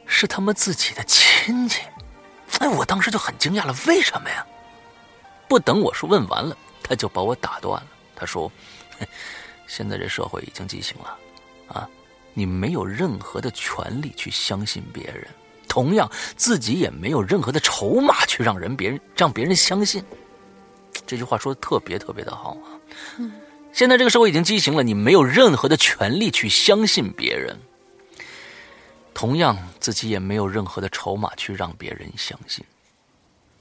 [0.07, 1.83] 是他们自己的亲戚。
[2.59, 4.45] 哎，我当时就很惊讶了，为什么呀？
[5.49, 7.87] 不等我说问完了，他就把我打断了。
[8.17, 8.51] 他说
[9.69, 11.19] ：“现在这社会已经畸形了，
[11.69, 11.89] 啊，
[12.35, 15.29] 你没有任何的权利去相信别人，
[15.77, 20.03] 同样自己也没有任何的筹码去让人别人 让别人相信。”
[21.07, 22.81] 这句话说的特别特别的好啊。
[23.75, 27.55] 现在这个社会已经畸形了，你没有任何的权利去相信别人，
[29.13, 32.65] 同样自己也没有任何的筹码去让别人相信。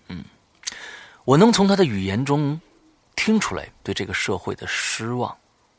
[0.08, 0.24] 嗯，
[1.26, 2.58] 我能从他的语言中
[3.18, 5.36] 听出来对这个社会的失望，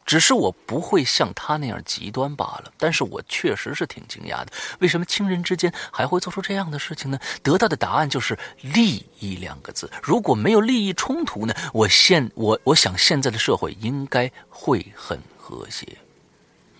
[0.07, 2.72] 只是我不会像他那样极端罢了。
[2.78, 7.18] 但是我确实是挺惊讶的，为什么亲人之间还会做出这样的事情呢？
[7.42, 9.90] 得到的答案就是“利益”两个字。
[10.02, 11.54] 如果没有利益冲突呢？
[11.74, 15.86] 我现我我想现在的社会应该会很和谐。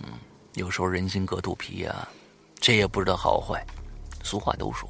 [0.01, 0.09] 嗯，
[0.55, 2.09] 有时候人心隔肚皮呀、
[2.61, 3.63] 这也不知道好坏。
[4.23, 4.89] 俗话都说。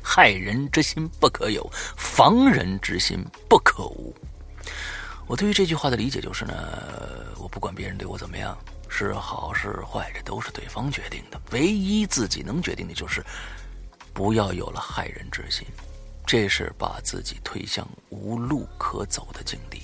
[0.00, 4.14] 害人之心不可有，防人之心不可无。
[5.28, 6.54] 我对于这句话的理解就是呢，
[7.36, 8.56] 我不管别人对我怎么样，
[8.88, 11.38] 是好是坏，这都是对方决定的。
[11.52, 13.22] 唯一自己能决定的就是，
[14.14, 15.66] 不要有了害人之心，
[16.26, 19.82] 这是把自己推向无路可走的境地。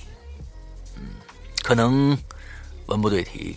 [0.95, 1.03] 嗯，
[1.61, 2.17] 可能
[2.87, 3.55] 文不对题。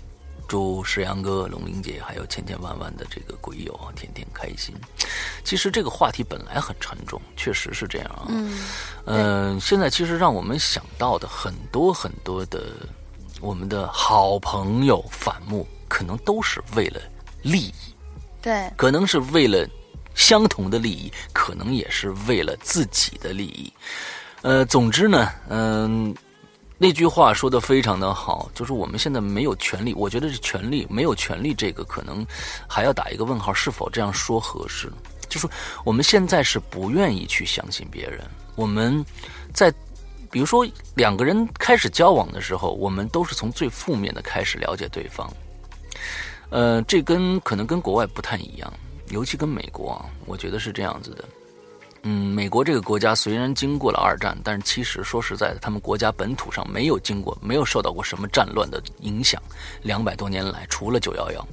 [0.49, 4.75] 祝石阳哥、龙玲姐还有千千万万的这个鬼友啊，天天开心。
[5.45, 8.27] 其实这个话题本来很沉重，确实是这样啊。
[8.29, 8.59] 嗯，
[9.05, 12.73] 嗯，现在其实让我们想到的很多很多的
[13.41, 17.01] 我们的好朋友反目，可能都是为了
[17.43, 17.73] 利益，
[18.43, 19.69] 对，可能是为了
[20.15, 23.73] 相同的利益，可能也是为了自己的利益。
[24.43, 26.15] 呃，总之呢，嗯、
[26.81, 32.25] 那句话说的非常的好，就是我们现在没有权利，我觉得是权利没有权利这个可能
[32.69, 34.89] 还要打一个问号，是否这样说合适？
[35.29, 35.49] 就是
[35.85, 38.21] 我们现在是不愿意去相信别人，
[38.55, 39.05] 我们
[39.53, 39.75] 在
[40.31, 40.65] 比如说
[40.95, 45.29] 两个人开始交往的时候，我们都是从最负面的开始了解对方。
[46.51, 48.73] 呃，这跟可能跟国外不太一样，
[49.09, 51.25] 尤其跟美国啊，我觉得是这样子的。
[52.03, 59.43] 嗯，美国这个国家虽然经过了二战，但是其实说实在的，他们国家本土上没有经过，没有受到过什么战乱的影响。
[59.83, 61.49] 两百多年来，除了九幺幺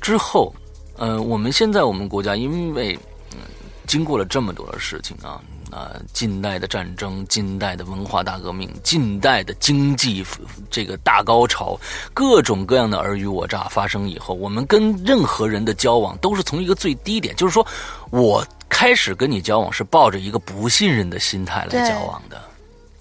[0.00, 0.54] 之后，
[0.96, 2.98] 呃，我们现在我们国家因为
[3.32, 3.38] 嗯
[3.86, 5.40] 经过了这么多的事情啊。
[5.72, 10.24] 啊，近代的战争、近代的文化大革命、近代的经济
[10.70, 11.78] 这个大高潮，
[12.14, 17.66] 各种各样的尔虞我诈发生以后，我们跟任何人的交往都是从一个最低点，就是说
[18.10, 22.40] 我开始跟你交往是抱着一个不信任的心态来交往的。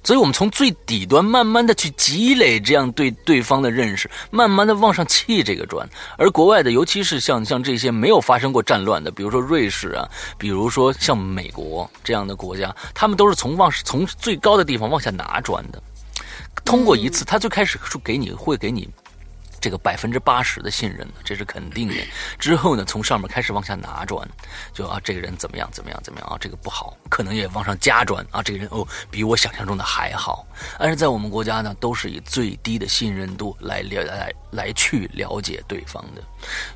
[0.04, 5.90] 所以，我们从最底端慢慢的去积累这样对对方的认识，慢慢的往上砌这个砖。
[6.16, 10.08] 而国外的，尤其是像像这些没有发生过战乱的，比如说瑞士啊，
[10.38, 15.82] 比如说像美国这样的国家，他们都是从往从最高的地方往下拿砖的。
[16.64, 18.88] 通过一次，他最开始是给你会给你
[19.66, 21.96] 这个百分之八十的信任呢，这是肯定的。
[22.38, 24.30] 之后呢，从上面开始往下拿砖，
[24.72, 30.46] 就啊，这个人怎么样怎么样怎么样啊，这个不好，可能也往上加砖啊，这个人哦，比我想象中的还好。
[30.78, 36.22] 但是在我们国家呢，都是以最低的信任度来了来来去了解对方的。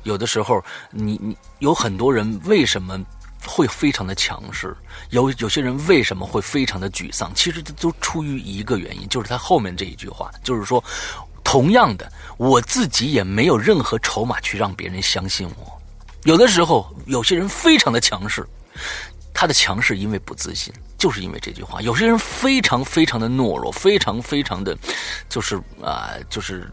[0.02, 0.60] 有的时候，
[0.90, 3.00] 你你有很多人为什么
[3.46, 4.76] 会非常的强势，
[5.10, 7.32] 有有些人为什么会非常的沮丧？
[7.36, 10.82] 其实这都出于一个原因，就是他后面这一句话，就是说，
[11.42, 15.80] 同样的，我自己也没有任何筹码去让别人相信我。
[16.24, 18.46] 有的时候，有些人非常的强势，
[19.32, 21.80] 他的强势因为不自信，就是因为这句话。
[21.80, 24.76] 有些人非常非常的懦弱，非常非常的，
[25.28, 26.70] 就是啊，就是。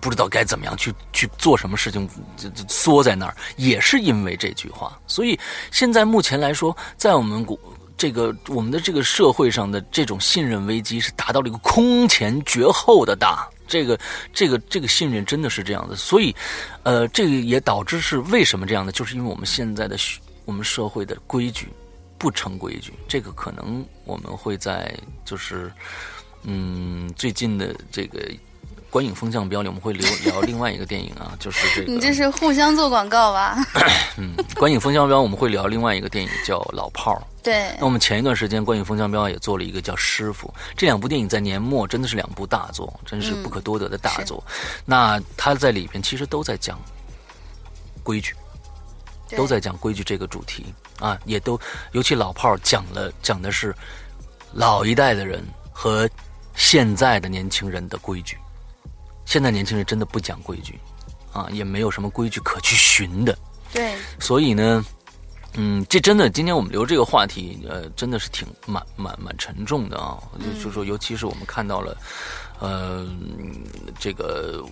[0.00, 4.98] 不知道该怎么样去去做什么事情，就就缩在那儿，也是因为这句话。
[5.06, 5.40] 所以
[5.70, 7.58] 现在目前来说，在我们国
[7.96, 13.48] 这个我们的这个社会上的这种信任危机是达到了一个空前绝后的大。
[13.66, 13.98] 这个
[14.32, 15.96] 这个这个信任真的是这样的。
[15.96, 16.34] 所以，
[16.82, 19.96] 呃，这个也导致是为什么这样的，就是因为我们现在的
[20.44, 21.68] 我们社会的规矩
[22.18, 22.92] 不成规矩。
[23.08, 24.94] 这个可能我们会在
[25.24, 25.70] 就是
[26.42, 28.20] 嗯最近的这个。
[28.94, 31.92] 观影风向标里，我们会聊 聊另外一个电影啊，就是这个。
[31.92, 33.56] 你这是互相做广告吧？
[34.16, 37.18] 嗯，观影风向标我们会聊另外一个电影叫《老炮儿》。
[37.42, 37.74] 对。
[37.80, 44.40] 那我们前一段时间观影风向标也做了一个叫《师傅》，这两部电影在年末真的是两部大作，真是不可多得的大作。
[44.84, 46.80] 那他在里边其实都在讲
[48.04, 48.32] 规矩，
[49.36, 53.74] 都在讲规矩这个主题啊，也都尤其《老炮儿》讲了讲的是
[54.52, 56.08] 老一代的人和
[56.54, 58.38] 现在的年轻人的规矩。
[59.24, 60.78] 现在年轻人真的不讲规矩，
[61.32, 63.36] 啊，也没有什么规矩可去寻的。
[63.72, 64.84] 对，所以呢，
[65.54, 70.16] 嗯，这真的，今天我们留这个话题，呃，真的是挺蛮蛮蛮沉重的啊。
[70.62, 71.96] 就说，尤其是我们看到了，
[72.60, 73.08] 呃，
[73.98, 74.64] 这个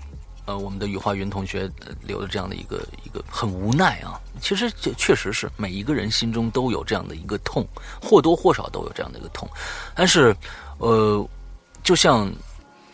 [0.44, 1.68] 呃，我们的雨化云同学
[2.02, 4.20] 留的这样的一个一个很无奈啊。
[4.40, 7.66] 其实这确实是每一个人心中都有这样的一个痛，
[8.00, 9.48] 或多或少都有这样的一个痛。
[9.94, 10.36] 但是，
[10.78, 11.26] 呃，
[11.82, 12.30] 就像。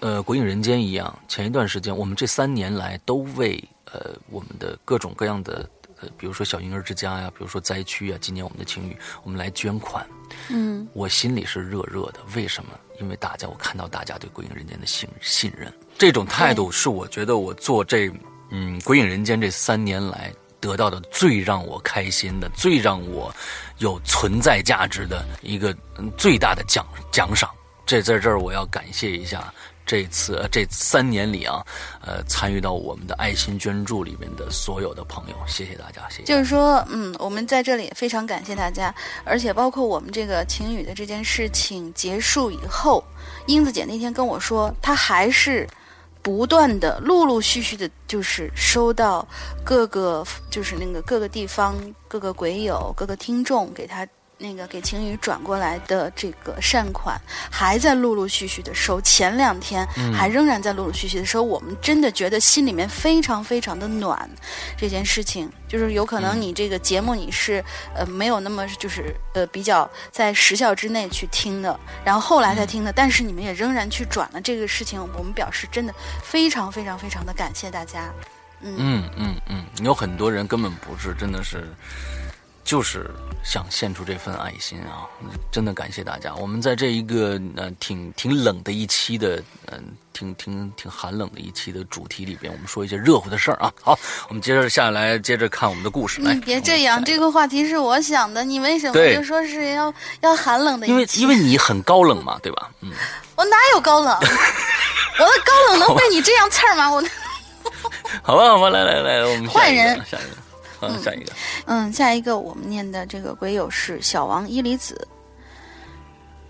[0.01, 5.69] 呃，鬼影人间一样，前一段时间，我们这三年来都为呃我们的各种各样的
[6.01, 10.07] 呃，比如说小婴儿之家呀，比如说灾区啊，今年我们的晴雨，我们来捐款。
[10.51, 12.21] 嗯，我心里是热热的。
[12.37, 12.71] 为什么？
[13.01, 18.09] 因为大家，我看到大家对鬼影人间的信信任，这种态度是我觉得我做这
[18.51, 23.35] 嗯鬼影人间这三年来得到的最让我开心的、最让我
[23.79, 25.77] 有存在价值的一个
[26.17, 27.51] 最大的奖奖赏。
[27.87, 29.53] 这在这儿我要感谢一下。
[29.89, 31.65] 这次这三年里啊，
[32.03, 36.25] 呃，参与到我们的爱心捐助里面的所有的朋友，谢谢大家，谢谢。
[36.25, 43.03] 就是说，嗯，我们在这里非常感谢大家，而且包括我们这个晴雨的这件事情结束以后，
[43.47, 45.67] 英子姐那天跟我说，她还是
[46.21, 49.27] 不断的、陆陆续续的，就是收到
[49.65, 51.75] 各个，就是那个各个地方、
[52.07, 54.07] 各个鬼友、各个听众给她。
[54.41, 57.21] 那个给晴雨转过来的这个善款
[57.51, 59.85] 还在陆陆续续的收，前两天
[60.15, 64.31] 还仍然在陆陆续续的收，我们真的觉得心里面非常非常的暖。
[64.77, 67.65] 这件事情就是有可能你这个节目你是
[67.97, 78.13] 呃没有那么就是呃比较在时效之内去听的，然后后来才听的，但是你们也仍然去转了这个事情，我们表示真的非常非常非常的感谢大家。
[78.61, 81.67] 嗯嗯嗯嗯，有很多人根本不是真的是。
[82.69, 83.11] 就是
[83.43, 85.09] 想献出这份爱心啊！
[85.51, 86.35] 真的感谢大家。
[86.35, 89.43] 我们在这一个呃挺挺冷的一期的，
[89.73, 93.73] 嗯，挺挺挺寒冷的一期的主题里边，我们说一些热乎的事儿啊。
[93.83, 93.99] 好，
[94.29, 96.21] 我们接着下来，接着看我们的故事。
[96.21, 100.87] 你别这样，这个话题是我想的，你为什么就说是要要寒冷的？
[100.87, 102.69] 因为因为你很高冷嘛，对吧？
[102.83, 102.93] 嗯，
[103.35, 104.13] 我哪有高冷？
[104.21, 106.91] 我的高冷能被你这样刺儿吗？
[106.91, 107.03] 我
[108.23, 110.48] 好吧，好吧，来来来，我们换人，下一个。
[110.81, 111.33] 嗯，下一个。
[111.67, 115.07] 嗯，下一个我们念的这个鬼友是小王伊离子。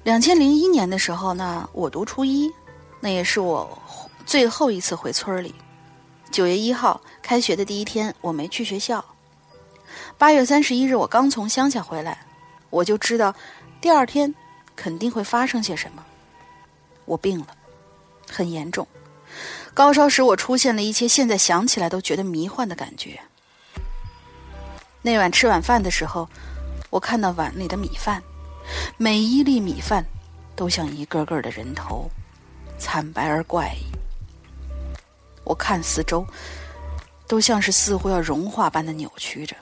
[0.05, 2.51] 两千零一年的时候呢，我读初一，
[3.01, 3.79] 那也是我
[4.25, 5.55] 最后一次回村里。
[6.31, 9.05] 九月一号开学的第一天，我没去学校。
[10.17, 12.19] 八月三十一日，我刚从乡下回来，
[12.71, 13.35] 我就知道
[13.81, 14.35] 第二天
[14.77, 16.05] 肯定会发生些什么。
[17.07, 17.47] 我病了，
[18.31, 18.87] 很严重，
[19.73, 23.19] 高烧使我出现了一些现在想起来都觉得迷幻的感觉。
[25.09, 26.29] 那晚吃晚饭的时候，
[26.91, 28.23] 我看到碗里的米饭，
[28.99, 30.05] 每一粒米饭
[30.55, 32.11] 都像一个个的人头，
[32.79, 33.87] 惨白而怪异。
[35.45, 36.27] 我看四周，
[37.27, 39.57] 都像是似乎要融化般的扭曲着。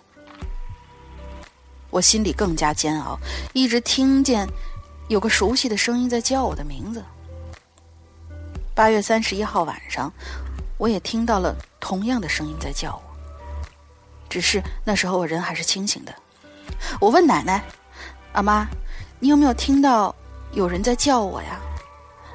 [1.90, 3.16] 我心里更加煎熬，
[3.52, 4.48] 一直听见
[5.06, 7.04] 有个熟悉的声音在叫我的名字。
[8.74, 10.12] 八月三十一号晚上，
[10.76, 13.05] 我也听到了同样的声音在叫我。
[14.36, 16.14] 只是那时候我人还是清醒的。
[17.00, 17.64] 我问奶奶
[18.36, 18.68] ：“阿妈，
[19.18, 20.14] 你有没有听到
[20.52, 21.58] 有人在叫我呀？”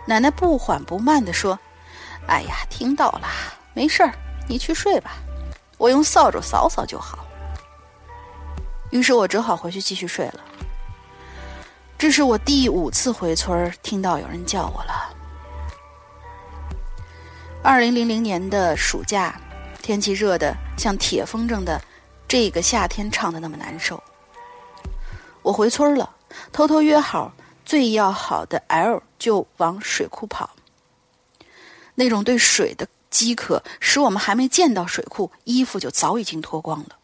[0.07, 1.59] 奶奶不缓不慢地说
[2.25, 3.27] ：“哎呀，听到了，
[3.75, 4.11] 没事儿，
[4.47, 5.11] 你去睡吧，
[5.77, 7.19] 我用扫帚扫扫就好。”
[8.89, 10.39] 于是我只好回去继续睡了。
[11.99, 15.13] 这是我第五次回村，听到有人叫我了。
[17.61, 19.39] 二零零零年的暑假，
[19.83, 21.79] 天气热的像铁风筝的，
[22.31, 24.01] 这个夏天唱的那么难受。
[25.41, 26.15] 我回村了，
[26.53, 27.33] 偷偷约好
[27.65, 30.51] 最要好的 L 就往水库跑。
[31.93, 36.95] 那种对水的饥渴，使我们还没见到水库，衣服就早已经脱光了。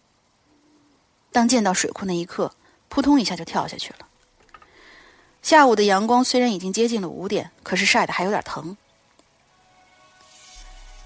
[1.33, 2.53] 当见到水库那一刻，
[2.87, 4.07] 扑通一下就跳下去了。
[5.41, 8.77] 下午的阳光虽然已经接近了五点，可是晒得还有点疼。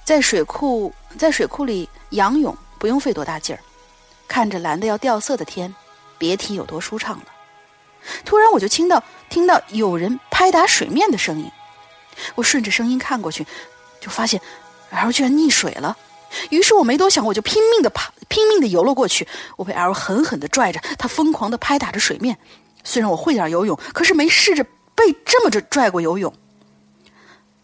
[0.06, 3.64] 在水库，在水库里仰泳不用费多大劲儿，
[4.32, 5.76] 看着蓝的要掉色的天，
[6.18, 7.26] 别提有多舒畅了。
[8.24, 11.52] 突然，我就听到听到有人拍打水面的声音，
[12.36, 13.46] 我顺着声音看过去，
[14.00, 14.40] 就发现
[14.92, 15.98] L 居然溺水了。
[16.50, 19.28] 于是我没多想，我就拼命的爬，拼命的游了过去。
[19.58, 22.38] 我被 L 狠狠的拽着，他疯狂的拍打着水面。
[22.86, 24.64] 虽然我会点游泳，可是没试着
[24.96, 26.34] 被这么着拽过游泳。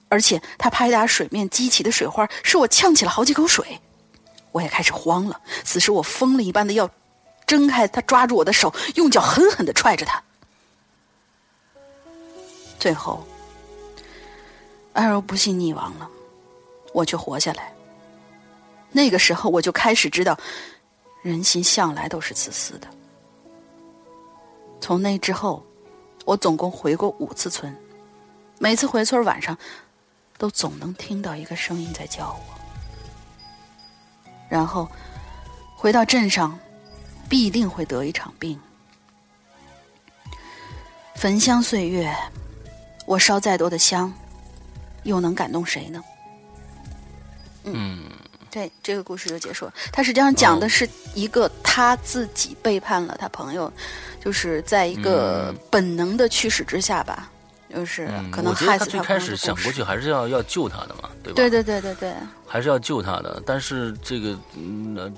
[0.09, 3.79] 而且他拍打水面激起的水花，使我呛起了好几口水。
[4.51, 5.39] 我也开始慌了。
[5.63, 6.89] 此时我疯了一般的要
[7.45, 10.21] 挣开他抓住我的手，用脚狠狠的踹着他。
[12.79, 13.25] 最后
[14.93, 16.09] ，L 不幸溺亡了，
[16.93, 17.73] 我却活下来。
[18.91, 20.37] 那个时候我就开始知道，
[21.21, 22.87] 人心向来都是自私的。
[24.79, 25.65] 从那之后，
[26.25, 27.75] 我总共回过五次村，
[28.59, 29.57] 每次回村晚上。
[30.39, 32.56] 都总能听到一个声音在叫我，
[34.49, 34.89] 然后
[35.75, 36.57] 回到镇上，
[37.27, 38.59] 必定会得一场病。
[41.15, 42.15] 焚香岁月，
[43.05, 44.13] 我烧再多的香，
[45.03, 46.03] 又能感动谁呢？
[47.63, 48.03] 嗯，
[48.49, 49.73] 对，这个故事就结束了。
[49.91, 53.71] 他实际上讲的是一个他自己背叛了他朋友，
[54.23, 57.29] 就是在一个本能的驱使之下吧。
[57.73, 58.67] 就是可能最
[59.01, 61.35] 开始想过去还是要要救他的嘛，对吧？
[61.35, 62.13] 对对对对对，
[62.45, 63.41] 还是要救他的。
[63.45, 64.37] 但是这个
[64.95, 65.11] 呃，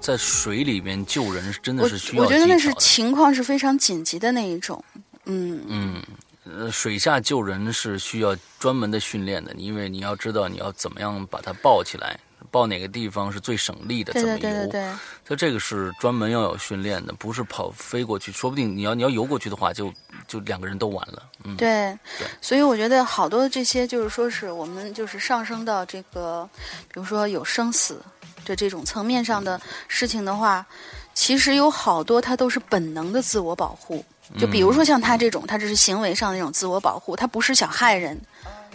[0.00, 2.22] 在水里面救人真的是需要。
[2.24, 4.84] 我觉得那是情况是非常紧急的那一种。
[5.26, 6.02] 嗯嗯，
[6.44, 12.18] 呃，水下救人是需要专门的训练的，因为你要知道你要怎么样把它抱起来。
[12.54, 14.12] 报哪个地方是最省力的？
[14.12, 14.38] 怎么游？
[14.38, 14.86] 对对对
[15.26, 18.30] 它这个是专门要有训练的，不是跑飞过去。
[18.30, 19.92] 说不定你要你要游过去的话，就
[20.28, 21.22] 就两个人都完了。
[21.42, 21.98] 嗯，对。
[22.40, 26.48] 所以我觉得好多这些就是说是我们就是上升到这个，
[26.86, 28.00] 比如说有生死
[28.44, 30.64] 的这种层面上的事情的话，
[31.12, 34.04] 其实有好多它都是本能的自我保护。
[34.38, 38.18] 就比如说像他这种，他这是行为上的那种自我保护，他不是想害人。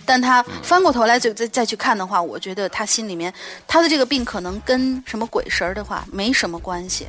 [0.05, 3.33] 但他翻过头来再再再去看的话，我觉得他心里面
[3.67, 7.07] 他的这个病可能跟什么鬼神儿的话没什么关系，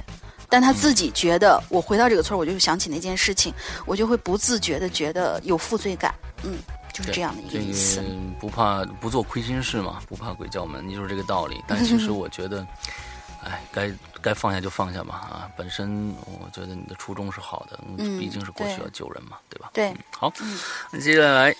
[0.48, 3.54] 但他自己觉得我回到这个村儿，我就想起那件事情，
[3.86, 6.58] 我就会不自觉的觉得有负罪感，嗯，
[6.92, 8.02] 就是这样的一个意思。
[8.40, 11.62] 不怕不做亏心事嘛，不怕鬼叫门，就是这个道理。
[11.66, 12.66] 但其实我觉得，
[13.44, 15.48] 哎，该该放下就放下吧啊！
[15.56, 17.78] 本身我觉得你的初衷是好的，
[18.18, 19.70] 毕竟是过去要救人嘛，对吧？
[19.72, 20.32] 对，好，
[20.90, 21.54] 那接下来。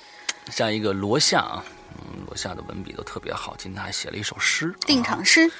[0.51, 1.65] 下一个罗夏啊，
[1.97, 3.55] 嗯，罗夏的文笔都特别好。
[3.57, 5.51] 今天还写了一首诗，定场诗。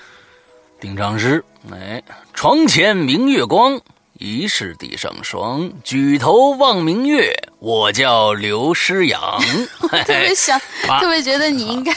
[0.81, 3.79] 定场诗，哎，床前明月光，
[4.15, 5.71] 疑是地上霜。
[5.85, 9.21] 举头望明月，我叫刘诗阳。
[9.79, 10.59] 特别想，
[11.01, 11.95] 特别觉得你应该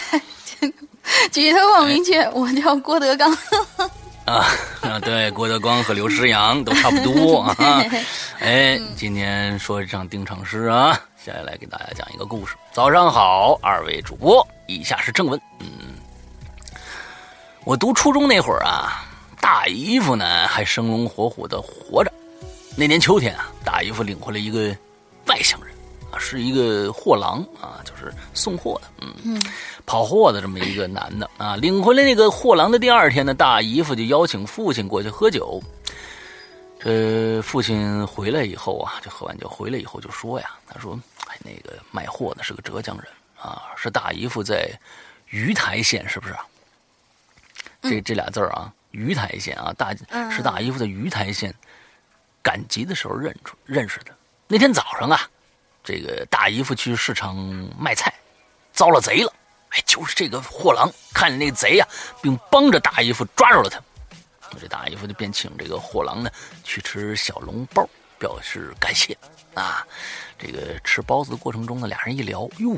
[1.31, 3.31] 举头望明月，我叫郭德纲。
[4.25, 4.45] 啊
[4.83, 7.83] 啊，对，郭德纲和刘诗阳都差不多啊。
[8.39, 10.99] 哎，今天说一场定场诗啊。
[11.23, 12.53] 接下来给大家讲一个故事。
[12.73, 15.39] 早上好，二位主播，以下是正文。
[15.59, 15.95] 嗯，
[17.63, 19.05] 我读初中那会儿啊，
[19.39, 22.11] 大姨夫呢还生龙活虎的活着。
[22.75, 24.75] 那年秋天啊，大姨夫领回来一个
[25.27, 25.73] 外乡人
[26.11, 29.41] 啊，是一个货郎啊，就是送货的，嗯，
[29.85, 31.55] 跑货的这么一个男的啊。
[31.55, 35.63] 领回来那个货郎的第二天呢，大姨夫就邀请父亲过去喝酒。
[36.83, 40.99] 这父亲回来以后啊，就喝完酒回来以后就说呀，他说。
[41.27, 43.07] 哎那个卖货的是个浙江人
[43.39, 44.69] 啊，是大姨夫在
[45.29, 46.35] 鱼台县，是不是？
[47.81, 49.95] 这这俩字儿啊，鱼台县啊，大
[50.29, 51.51] 是大姨夫在鱼台县
[52.43, 54.13] 赶集的时候认出认识的。
[54.47, 55.27] 那天早上啊，
[55.81, 57.35] 这个大姨夫去市场
[57.79, 58.13] 卖菜，
[58.73, 59.33] 遭了贼了。
[59.69, 61.87] 哎，就是这个货郎看见那个贼呀，
[62.21, 63.81] 并帮着大姨夫抓住了他。
[64.59, 66.29] 这大姨夫就便请这个货郎呢
[66.63, 67.87] 去吃小笼包，
[68.17, 69.17] 表示感谢
[69.53, 69.85] 啊。
[70.37, 72.77] 这个吃包子的过程中呢，俩人一聊，哟，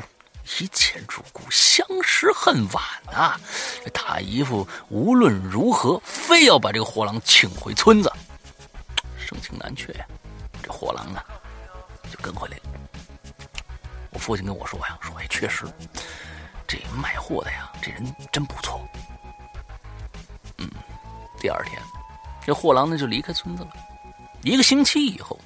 [0.60, 3.40] 一见如故，相识恨晚啊！
[3.84, 8.12] 这大姨夫无论如何，非要把这个货郎请回村子。
[9.18, 10.06] 盛情难却呀。
[10.62, 11.20] 这货郎呢，
[12.10, 12.62] 就跟回来了。
[14.10, 15.64] 我父亲跟我说呀，说哎，确实，
[16.66, 18.80] 这卖货的呀，这人真不错。
[21.46, 21.80] 嗯，第二天，
[22.44, 23.70] 这货郎呢就离开村子了。
[24.42, 25.38] 一个星期以后，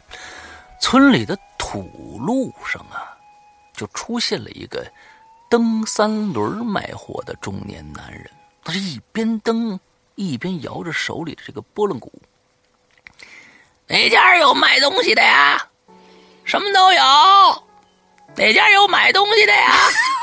[0.80, 3.16] 村里的土路上啊，
[3.74, 4.90] 就出现了一个
[5.51, 8.30] 蹬三轮卖货的中年男人。
[8.64, 9.78] 他是一边蹬
[10.14, 12.11] 一边摇着手里的这个拨浪鼓。
[13.86, 15.68] 哪家有卖东西的呀？
[16.44, 17.03] 什么都有。
[18.36, 19.72] 哪家有买东西的呀？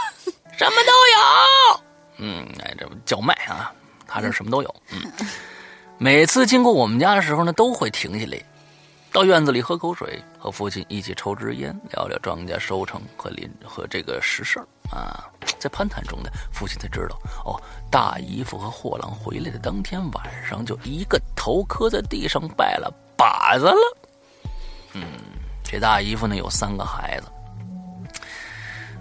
[0.57, 1.81] 什么都有。
[2.17, 3.71] 嗯，哎，这叫卖啊，
[4.07, 4.75] 他这什么都有。
[4.89, 5.11] 嗯，
[5.97, 8.37] 每次经过我们家的时候呢，都会停下来，
[9.11, 14.59] 到院子里喝口水，和父亲一起抽支烟，聊聊庄稼收成和林和这个实事
[14.91, 15.25] 啊。
[15.59, 22.93] 在攀谈中呢，父亲才知道，哦，大姨夫和货郎回来的当天晚上，就一个头磕在地上拜了。
[23.17, 23.97] 把子了，
[24.93, 25.01] 嗯，
[25.63, 27.27] 这大姨夫呢有三个孩子，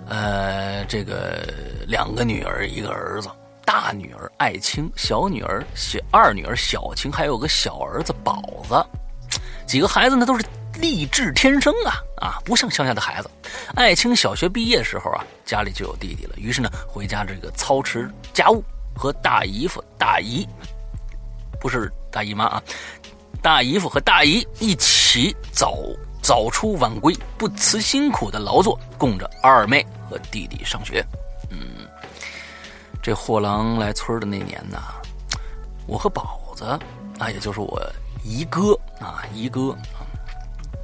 [0.08, 1.46] 呃，这个
[1.86, 3.28] 两个女儿一个儿子，
[3.66, 8.86] 大女儿爱青，小女儿小二女儿小青，还有个小儿子宝子，
[9.66, 10.46] 几个孩子呢都是
[10.80, 13.28] 励志天生啊啊，不像乡下的孩子。
[13.74, 18.62] 爱青小学毕业的时候啊，家里就有弟弟了，于是呢回家这个操持家务，
[18.94, 20.46] 和大姨夫大姨，
[21.60, 22.62] 不是大姨妈啊。
[23.42, 25.76] 大姨夫和大姨一起早
[26.22, 31.04] 早出晚归，不辞辛苦的劳作，供着二妹和弟弟上学。
[33.06, 34.78] 这货郎来村的那年呢，
[35.86, 36.64] 我和宝子
[37.20, 37.80] 啊，也就是我
[38.24, 39.76] 姨哥啊，姨哥，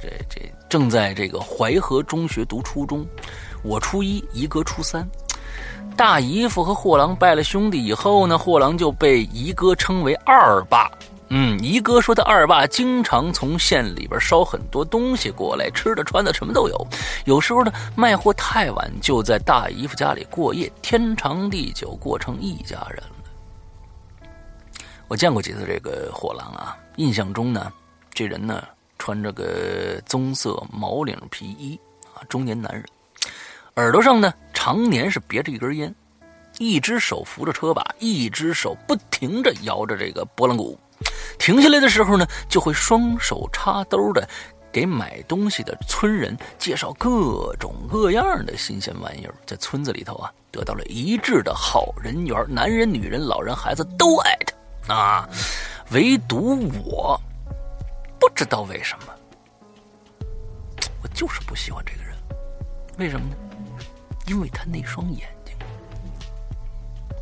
[0.01, 3.05] 这这正在这个淮河中学读初中，
[3.61, 5.05] 我初一，姨哥初三。
[5.97, 10.89] 大姨夫和货郎拜了兄弟以后呢，货郎就被姨哥称为二爸。
[11.35, 16.87] 嗯，一哥说他二爸经常从县里边捎很多东西过来，吃的穿的什么都有。
[17.25, 24.77] 有时候呢，卖货太晚，就在大姨夫家里过夜，天长地久，过成一家人了。
[25.07, 27.73] 我见过几次这个货郎啊，印象中呢，
[28.13, 28.63] 这人呢
[28.99, 31.79] 穿着个棕色毛领皮衣
[32.13, 32.85] 啊，中年男人，
[33.77, 35.95] 耳朵上呢常年是别着一根烟，
[36.59, 40.79] 一只手扶着车把，一只手不停着摇着这个拨浪鼓。
[41.37, 44.27] 停下来的时候呢，就会双手插兜的，
[44.71, 54.37] 给买东西的村人介绍各种各样的新鲜玩意儿，在村子里头啊，得到了一致的好人缘，男人、女人、老人、孩子都爱
[54.87, 55.29] 他啊，
[55.91, 57.19] 唯独我，
[58.19, 59.13] 不知道为什么，
[61.01, 62.15] 我就是不喜欢这个人，
[62.97, 63.35] 为什么呢？
[64.27, 65.53] 因为他那双眼睛，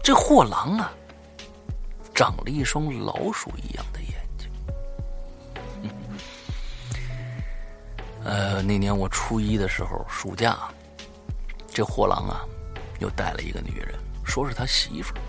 [0.03, 0.91] 这货郎啊。
[2.13, 4.49] 长了一双老鼠一样的眼睛。
[8.23, 10.55] 呃，那年我初一的时候，暑假，
[11.73, 12.45] 这货郎啊，
[12.99, 15.21] 又带了一个女人，说是他媳妇儿。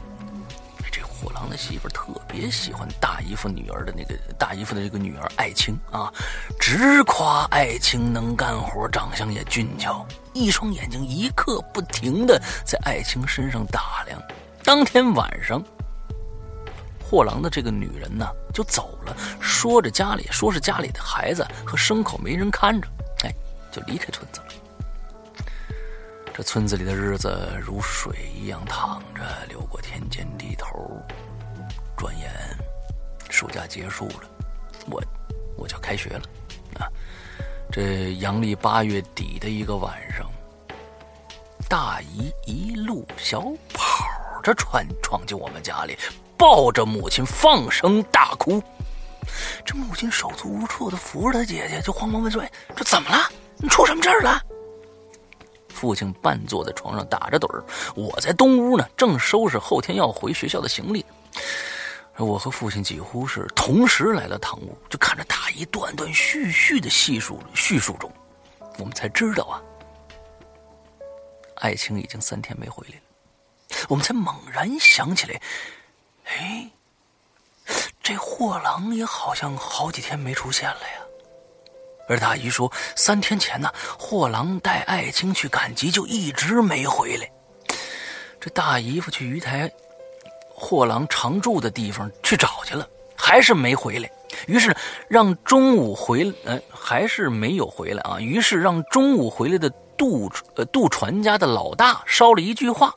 [0.91, 6.12] 这货郎的媳妇儿特别喜欢大姨夫女儿的那个大姨夫的这个女儿爱青啊，
[6.61, 14.20] 直夸爱青能干活，长相也俊俏，一双眼睛一刻不停的在爱青身上打量。
[14.62, 15.62] 当天晚上。
[17.12, 22.88] 货郎的这个女人呢，就走了，说着家里说是家里的孩子和牲口没人看着，
[23.22, 23.30] 哎，
[23.70, 24.46] 就离开村子了。
[26.32, 30.66] 这村子里的日子如水一样淌着，流过田间地头。
[31.98, 32.32] 转眼，
[33.28, 34.24] 暑假结束了，
[34.88, 35.02] 我
[35.54, 36.22] 我就开学了。
[36.80, 36.88] 啊，
[37.70, 40.26] 这阳历八月底的一个晚上，
[41.68, 43.42] 大姨一路小
[43.74, 45.94] 跑着闯闯进我们家里。
[46.43, 48.61] 抱着母亲放声大哭，
[49.64, 52.43] 这母亲手足无措的扶着他姐姐，就慌忙问说
[52.74, 53.30] ：“这怎么了？
[53.59, 54.43] 你出什么事儿了？”
[55.70, 57.62] 父亲半坐在床上打着盹儿，
[57.95, 61.07] 我在东屋呢，正收拾后天要回学校的行李。
[62.16, 68.11] 我和父亲几乎是同时来到堂屋，就看着大姨断断续续的细述叙述中，
[68.78, 69.62] 我们才知道啊，
[71.59, 73.03] 爱情已经三天没回来了。
[73.88, 75.40] 我们才猛然想起来。
[76.39, 76.70] 哎，
[78.03, 81.01] 这货郎也好像好几天没出现了呀。
[82.09, 87.30] 而大姨说，三天前呢，货郎带爱青去赶集，就一直没回来。
[88.41, 89.70] 这大姨夫去鱼台，
[90.49, 94.11] 货郎常住的地方去找去了，还是没回来。
[94.47, 94.74] 于是
[95.09, 98.18] 让中午回，呃，还是没有回来啊。
[98.18, 102.93] 于是让中午回来的渡呃杜传家的老大捎了一句话。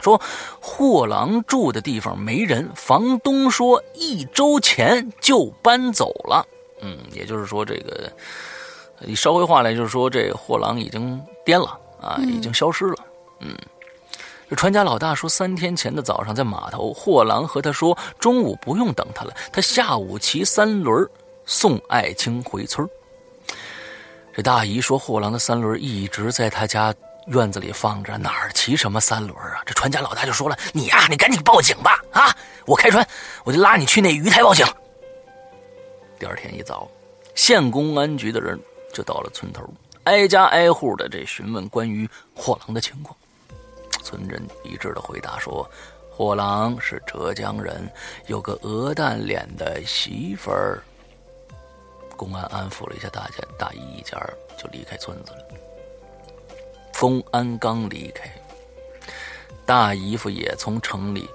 [0.00, 0.20] 说
[0.60, 6.46] 货郎住的地方没人，房东说一周前就搬走了。
[6.80, 8.10] 嗯，也就是说，这个
[9.00, 12.96] 你捎回话来，就是说，这货郎已经颠了啊，已经消失了。
[13.40, 13.54] 嗯，
[14.48, 21.06] 这船家老大说，三天前的早上在码头，货郎和他说，中午不用等他了，他下午骑三轮
[21.44, 22.88] 送爱卿回村。
[24.34, 26.94] 这大姨说，货郎的三轮一直在他家
[27.26, 29.62] 院子里放着，哪儿骑什么三轮啊？
[29.64, 32.02] 这船家老大就说了：“你呀，你赶紧报警吧！
[32.12, 32.34] 啊，
[32.66, 33.06] 我开船，
[33.44, 34.66] 我就拉你去那鱼台报警。”
[36.18, 36.88] 第二天一早，
[37.34, 38.58] 县公安局的人
[38.92, 39.62] 就到了村头，
[40.04, 43.16] 挨家挨户的这询问关于货郎的情况。
[44.02, 45.68] 村人一致的回答说
[46.10, 47.88] ：“货郎是浙江人，
[48.26, 50.82] 有个鹅蛋脸的媳妇儿。”
[52.16, 54.18] 公安安抚了一下大家，大姨一家
[54.58, 55.59] 就离开村子了。
[57.00, 58.30] 公安刚离开，
[59.64, 61.26] 大姨夫也从城里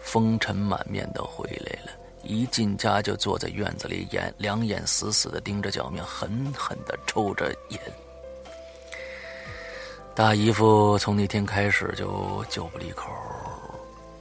[0.00, 1.90] 风尘满面的回来了。
[2.22, 7.80] 一进家就坐在院子里，眼两眼死死的盯着脚面，狠狠的抽着烟。
[10.14, 13.10] 大姨夫从那天开始就酒不离口，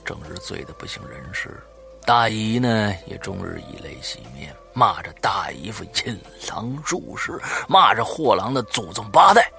[0.03, 1.57] 整日醉得不省人事。
[2.05, 6.19] 大姨呢，也终日以泪洗面，骂着大姨夫引
[6.49, 9.49] 狼入室，骂着货郎的祖宗八代。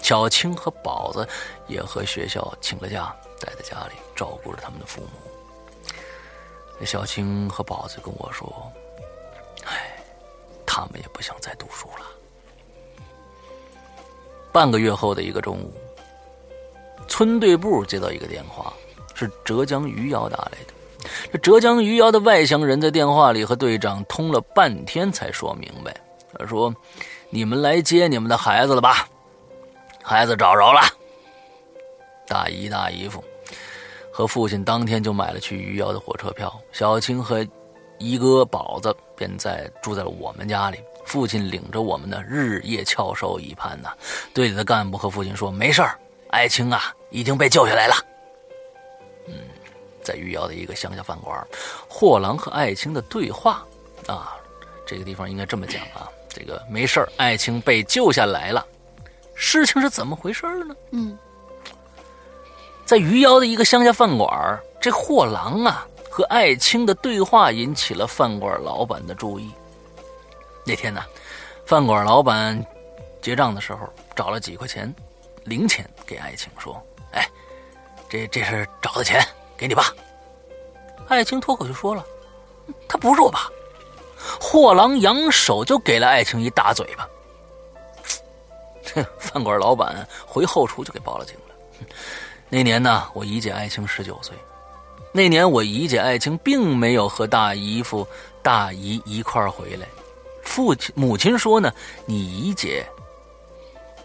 [0.00, 1.28] 小青和宝子
[1.66, 6.86] 也和学校请了假，待在家里照顾着他们的父母。
[6.86, 8.72] 小青和宝子跟我说
[9.66, 10.02] ：“哎，
[10.64, 12.06] 他们也不想再读书了。”
[14.50, 15.74] 半个月后的一个中午，
[17.06, 18.72] 村队部接到一个电话，
[19.14, 21.08] 是浙江余姚打来的。
[21.32, 25.94] 这浙江余姚的外乡人在电话里和队长通了半天，才说明白。
[26.38, 26.74] 他说
[27.30, 29.08] ：“你们来接你们的孩子了吧？
[30.08, 30.80] 孩子找着了。
[32.26, 33.22] 大姨、大姨夫
[34.10, 36.58] 和父亲当天就买了去余姚的火车票。
[36.72, 37.46] 小青和
[37.98, 40.78] 一哥宝子便在住在了我们家里。
[41.04, 43.92] 父亲领着我们呢，日夜翘首以盼呐。
[44.32, 45.98] 队里的干部和父亲说：没事儿，
[46.30, 47.94] 爱卿啊已经被救下来了。”
[50.02, 51.46] 在余姚的一个乡下饭馆，
[51.86, 53.62] 货郎和爱卿的对话
[54.06, 54.34] 啊，
[54.86, 58.66] 这个地方应该这么讲啊，这个没事爱卿被救下来了，
[59.40, 60.74] 事情是怎么回事呢？
[60.90, 61.16] 嗯，
[62.84, 69.50] 在余姚的一个乡下饭馆，这货郎啊和艾青的对话引起了饭馆老板的注意。
[70.66, 71.02] 那天呢，
[71.64, 72.62] 饭馆老板
[73.22, 74.92] 结账的时候找了几块钱
[75.44, 76.78] 零钱给艾青，说
[77.14, 77.26] ：“哎，
[78.08, 79.24] 这这是找的钱。”
[79.56, 79.94] 给你爸，
[81.08, 82.04] 艾青脱口就说了
[82.88, 83.48] ：“他不是我爸。”
[84.40, 87.08] 货郎扬手就给了艾青一大嘴巴。
[89.18, 91.54] 饭馆老板回后厨就给报了警了。
[92.48, 94.36] 那年呢，我姨姐爱卿十九岁。
[95.12, 98.06] 那年我姨姐爱卿并没有和大姨夫、
[98.42, 99.86] 大姨一块儿回来。
[100.42, 101.72] 父亲、母亲说呢
[102.06, 102.86] ：“你姨姐，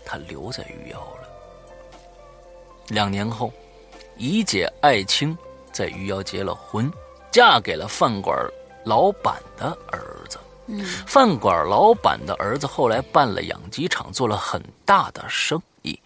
[0.05, 1.27] 她留在余姚了。”
[2.89, 3.51] 两年后。
[4.15, 5.35] 姨姐爱卿
[5.71, 6.89] 在余姚结了婚，
[7.31, 8.37] 嫁给了饭馆
[8.85, 10.37] 老板的儿子。
[11.05, 15.99] 饭馆老板的儿子后来办了养鸡场，做了很大的生意。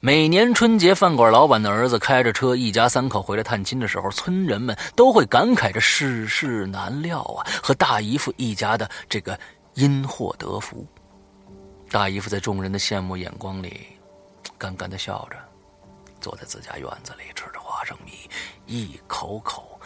[0.00, 9.38] 每年春节，饭馆老板的儿子开着车，一家三口回来探亲的时候，村人们都会感慨着世事难料啊，和大姨夫一家的这个
[9.74, 10.86] 因祸得福。
[11.90, 13.86] 大姨夫在众人的羡慕眼光里，
[14.58, 15.36] 干干的笑着。
[16.20, 18.12] 坐在自家院子里吃着花生米，
[18.66, 19.80] 一口口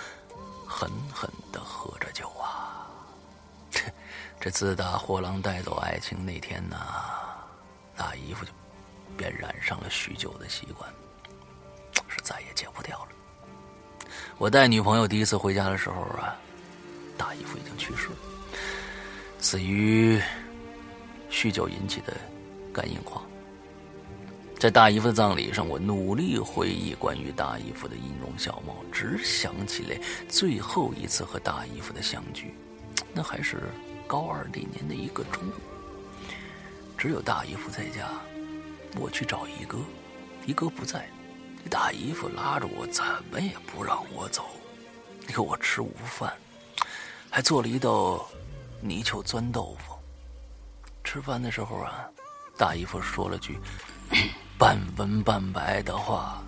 [0.66, 2.76] 狠狠的喝着酒啊！
[4.41, 6.76] 这自打货郎带走爱情那天呢，
[7.97, 8.53] 大姨夫就
[9.16, 10.89] 便染上了酗酒的习惯，
[12.07, 14.09] 是再也戒不掉了。
[14.39, 16.37] 我带女朋友第一次回家的时候啊，
[17.16, 18.16] 大姨夫已经去世了，
[19.41, 20.20] 死于
[21.30, 22.14] 酗酒引起的
[22.72, 23.22] 肝硬化。
[24.59, 32.55] 在大姨夫的葬礼上，我努力回忆关于大姨夫的音容笑貌，只想起来最后一次和大姨夫的相聚，
[33.12, 33.64] 那还是
[34.07, 35.52] 高二那年的一个中午。
[36.96, 38.09] 只有大姨夫在家，
[38.98, 39.78] 我去找一哥，
[40.46, 41.09] 一哥不在，
[41.70, 44.46] 大姨夫拉着我，怎么也不让我走，
[45.26, 46.32] 给我吃午饭，
[47.30, 48.26] 还做了一道
[48.80, 49.94] 泥鳅钻豆腐。
[51.04, 52.09] 吃饭的时候啊，
[52.57, 53.59] 大姨夫说了句。
[54.59, 56.42] 半文半白的话，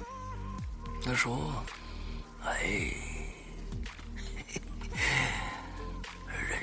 [1.05, 1.63] 他说
[2.43, 2.91] ：“哎，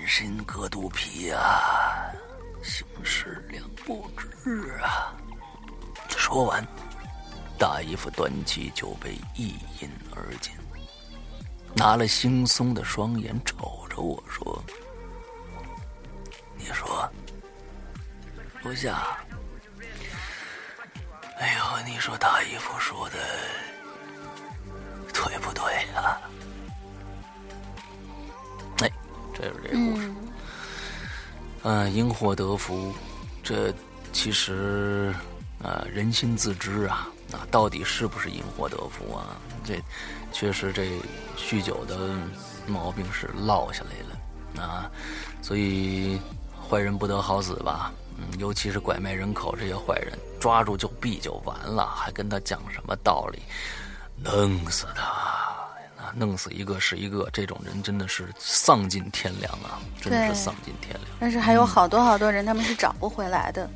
[0.06, 2.14] 人心隔肚皮啊，
[2.62, 5.12] 形势两不知啊。”
[6.16, 6.64] 说完，
[7.58, 9.47] 大姨夫端起酒杯一
[9.82, 10.53] 饮而尽，
[11.76, 14.64] 拿了惺忪的双眼瞅着我说
[16.56, 17.12] ：“你说，
[18.62, 19.18] 楼下？
[21.39, 23.16] 哎呦，你说大姨夫说的
[25.12, 25.64] 对不对
[25.95, 26.22] 啊？
[29.41, 30.11] 哎，这是这故事。
[31.63, 32.93] 嗯，因祸得福，
[33.43, 33.73] 这
[34.13, 35.13] 其实
[35.63, 37.07] 啊，人心自知啊。
[37.33, 39.36] 啊，到底是不是因祸得福啊？
[39.63, 39.81] 这
[40.31, 40.91] 确实，这
[41.36, 42.15] 酗酒的
[42.67, 44.89] 毛病是落下来了啊。
[45.41, 46.21] 所以，
[46.69, 47.91] 坏人不得好死吧？
[48.17, 53.41] 嗯，尤其是拐卖人口这些坏人，抓住就毙就完了，还跟他讲什么道理？
[54.23, 55.34] 弄死他！
[56.16, 59.82] 弄死一个是一个，这种人真的是丧尽天良啊！
[60.01, 61.03] 真的是丧尽天良。
[61.20, 63.70] 但是还有好多好多人，他们是找不回来的。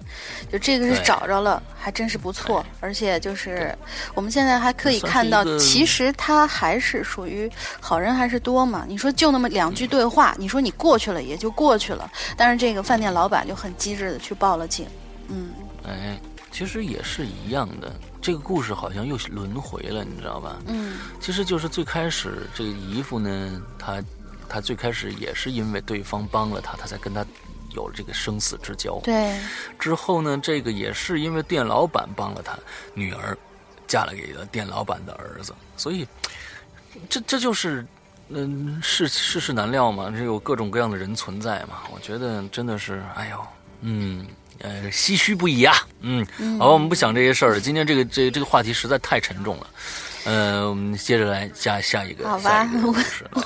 [0.51, 2.65] 就这个是找着了，还真是不错。
[2.79, 3.77] 而且就是
[4.13, 8.85] 我们现在还可以看到，其实他还是属于好人还是多嘛。
[8.87, 12.09] 你说就那么两句对话，你说你过去了也就过去了。
[12.37, 14.87] 但是这个饭店老板就很机智的去报了警。
[15.27, 15.51] 嗯，
[15.85, 16.19] 哎，
[16.51, 17.93] 其实也是一样的。
[18.21, 20.57] 这个故事好像又轮回了，你知道吧？
[20.67, 24.03] 嗯，其实就是最开始这个姨父呢，他
[24.49, 27.25] 他最开始也是因为对方帮了他，他才跟他
[27.73, 28.99] 有了这个生死之交。
[29.03, 29.39] 对。
[29.79, 32.59] 之后呢，这个也是因为店老板帮了他，
[32.93, 33.37] 女儿
[33.87, 36.05] 嫁了给了店老板的儿子，所以
[37.07, 37.85] 这这就是
[38.27, 41.83] 嗯世世事难料嘛，这有各种各样的人存在嘛。
[41.93, 43.47] 我觉得真的是，哎呦，
[43.79, 44.27] 嗯。
[44.61, 46.25] 呃，唏嘘不已啊，嗯，
[46.59, 47.59] 好，我们不想这些事儿了。
[47.59, 49.67] 今天这个这这个话题实在太沉重了，
[50.25, 52.27] 呃，我们接着来下下一个。
[52.27, 52.95] 好吧，我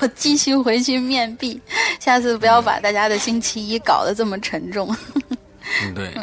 [0.02, 1.62] 我继续回去面壁，
[2.00, 4.96] 下次不要把大家的星期一搞得这么沉重。
[5.84, 6.14] 嗯，对，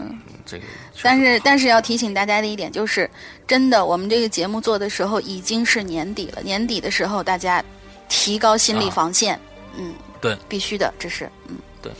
[0.44, 0.64] 这个。
[1.02, 3.08] 但是但是要提醒大家的一点就是，
[3.46, 7.64] 真的，我们这个节目做的时候已经是年底了，年底的时候大家
[8.08, 9.40] 提高心理防线，
[9.78, 11.90] 嗯，对，必须的，这是，嗯，对。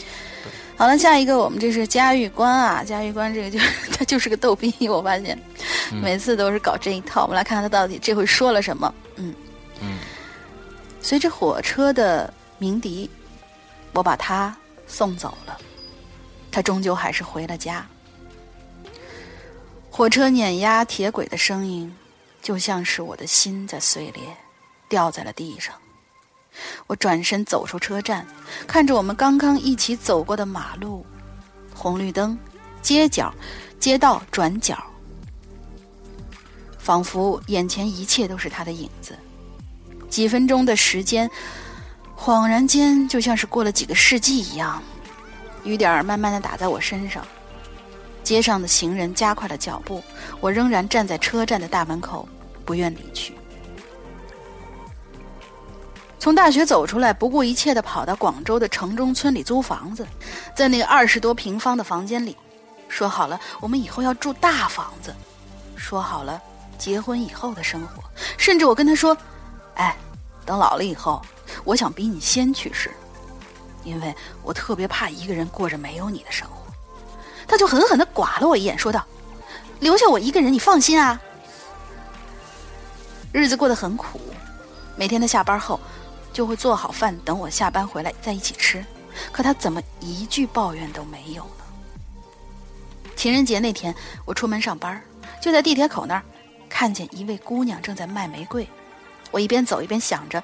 [0.81, 3.59] 好了，下一个我们这是嘉峪关啊，嘉峪关这个就
[3.93, 5.39] 他就是个逗逼，我发现
[6.03, 7.25] 每次都是搞这一套。
[7.25, 8.95] 我们来看看他到底这回说了什么。
[9.17, 9.35] 嗯
[9.83, 9.99] 嗯，
[11.03, 13.11] 随着火车的鸣笛，
[13.93, 14.57] 我把他
[14.87, 15.59] 送走了，
[16.51, 17.87] 他终究还是回了家。
[19.91, 21.95] 火车碾压铁轨的声音，
[22.41, 24.23] 就像是我的心在碎裂，
[24.89, 25.75] 掉在了地上。
[26.87, 28.27] 我转身走出车站，
[28.67, 31.05] 看着我们刚刚一起走过的马路、
[31.75, 32.39] 红绿灯、
[32.83, 33.33] 街角、
[33.79, 34.77] 街道转角，
[36.79, 39.17] 仿佛眼前一切都是他的影子。
[40.09, 41.31] 几分钟的时间，
[42.17, 44.83] 恍然间就像是过了几个世纪一样。
[45.63, 47.25] 雨点儿慢慢的打在我身上，
[48.25, 50.03] 街上的行人加快了脚步，
[50.41, 52.29] 我仍然站在车站的大门口，
[52.65, 53.35] 不愿离去。
[56.21, 60.07] 从大学走出来，不顾一切的跑到广州的城中村里租房子，
[60.55, 62.37] 在那个二十多平方的房间里，
[62.91, 65.15] 说好了我们以后要住大房子，
[65.77, 66.39] 说好了
[66.77, 68.05] 结婚以后的生活，
[68.37, 69.17] 甚至我跟他说
[69.77, 69.97] ：“哎，
[70.45, 71.23] 等老了以后，
[71.65, 72.91] 我想比你先去世，
[73.83, 76.71] 因为我特别怕一个人过着没有你的生活。”
[77.49, 79.03] 他就狠狠的剐了我一眼，说道
[79.81, 81.19] ：“留下我一个人，你放心啊。”
[83.33, 84.21] 日子过得很苦，
[84.97, 85.81] 每天他下班后。
[86.41, 88.83] 就会做好饭等我下班回来在一起吃，
[89.31, 91.65] 可他怎么一句抱怨都没有呢？
[93.15, 95.05] 情人节那天我出门上班，
[95.39, 96.23] 就在地铁口那儿
[96.67, 98.67] 看见一位姑娘正在卖玫瑰，
[99.31, 100.43] 我一边走一边想着，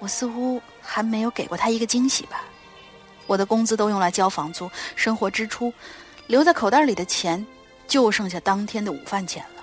[0.00, 2.42] 我似乎还没有给过她一个惊喜吧。
[3.28, 5.72] 我的工资都用来交房租、生活支出，
[6.26, 7.46] 留在口袋里的钱
[7.86, 9.62] 就剩下当天的午饭钱了。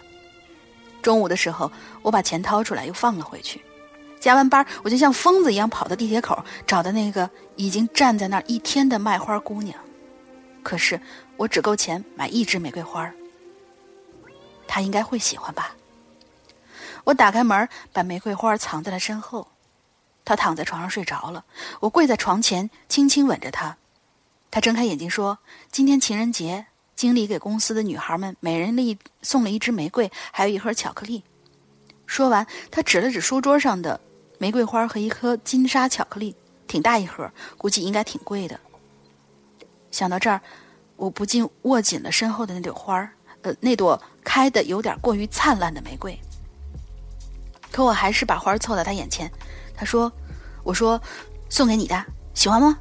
[1.02, 1.70] 中午的时候，
[2.02, 3.62] 我把钱掏出来又放了回去。
[4.24, 9.78] 加完班，我就像疯子一样跑到地铁口，找到那个已经站在那儿一天的卖花姑娘。
[10.64, 10.98] 可是
[11.36, 13.12] 我只够钱买一支玫瑰花
[14.66, 15.76] 她应该会喜欢吧？
[17.04, 19.46] 我打开门，把玫瑰花藏在了身后。
[20.24, 21.44] 她躺在床上睡着了，
[21.82, 23.76] 我跪在床前，轻轻吻着她。
[24.50, 25.38] 她睁开眼睛说
[25.70, 31.26] ：“今天情人节，经理给公司的女孩们每人一送了一支玫瑰，还有一盒巧克力。”
[32.08, 34.00] 说完，她指了指书桌上的。
[34.44, 36.36] 玫瑰花和一颗金沙巧克力，
[36.68, 38.60] 挺大一盒，估计应该挺贵的。
[39.90, 40.42] 想到这儿，
[40.98, 43.10] 我不禁握紧了身后的那朵花儿
[43.44, 46.20] 呃，那朵开的有点过于灿烂的玫瑰。
[47.72, 49.32] 可我还是把花凑到他眼前。
[49.74, 50.12] 他说
[50.62, 51.02] ：“我说，
[51.50, 52.78] 送给你的，喜欢吗？”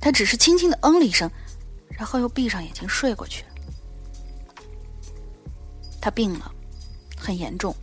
[0.00, 1.28] 他只是轻轻的嗯了一声，
[1.98, 3.44] 然后又闭上眼睛睡过去。
[6.00, 6.48] 他病了，
[7.18, 7.74] 很严重，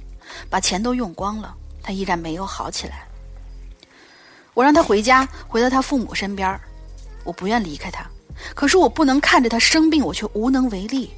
[0.50, 1.54] 把钱都用光了。
[1.88, 3.08] 他依然没有好起来。
[4.54, 6.60] 我让他回家，回到他父母身边
[7.24, 8.06] 我不愿离开他，
[8.54, 11.10] 可是我不能看着他生病，我却无能为力。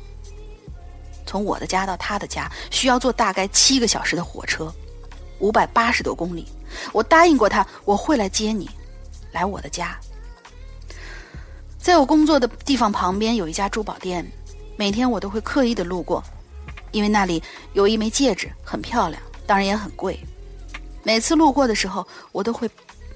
[1.25, 4.71] 从我的家到他的家需要坐大概七个小时的火车，
[5.39, 6.45] 五百八十多公里。
[6.91, 8.69] 我答应过他，我会来接你，
[9.31, 9.99] 来我的家。
[11.79, 14.23] 在我工作的地方旁边有一家珠宝店，
[14.77, 16.23] 每天我都会刻意的路过，
[16.91, 17.41] 因为那里
[17.73, 20.19] 有一枚戒指，很漂亮，当然也很贵。
[21.03, 22.69] 每次路过的时候，我都会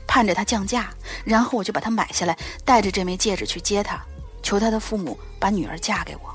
[0.08, 0.90] 盼着他降价，
[1.24, 4.02] 然后我就把它买下来，带着这枚戒指去接他，
[4.42, 6.34] 求他的父母把女儿嫁给我。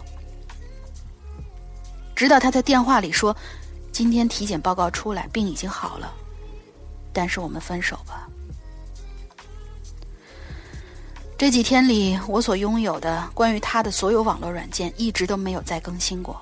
[2.14, 3.36] 直到他在电话里说
[3.92, 6.12] ：“今天体检报告出来，病已经好了，
[7.12, 8.28] 但是我们分手吧。”
[11.38, 16.40] 这几天里，我所拥有的关于他的所有网络软件一直都没有再更新过，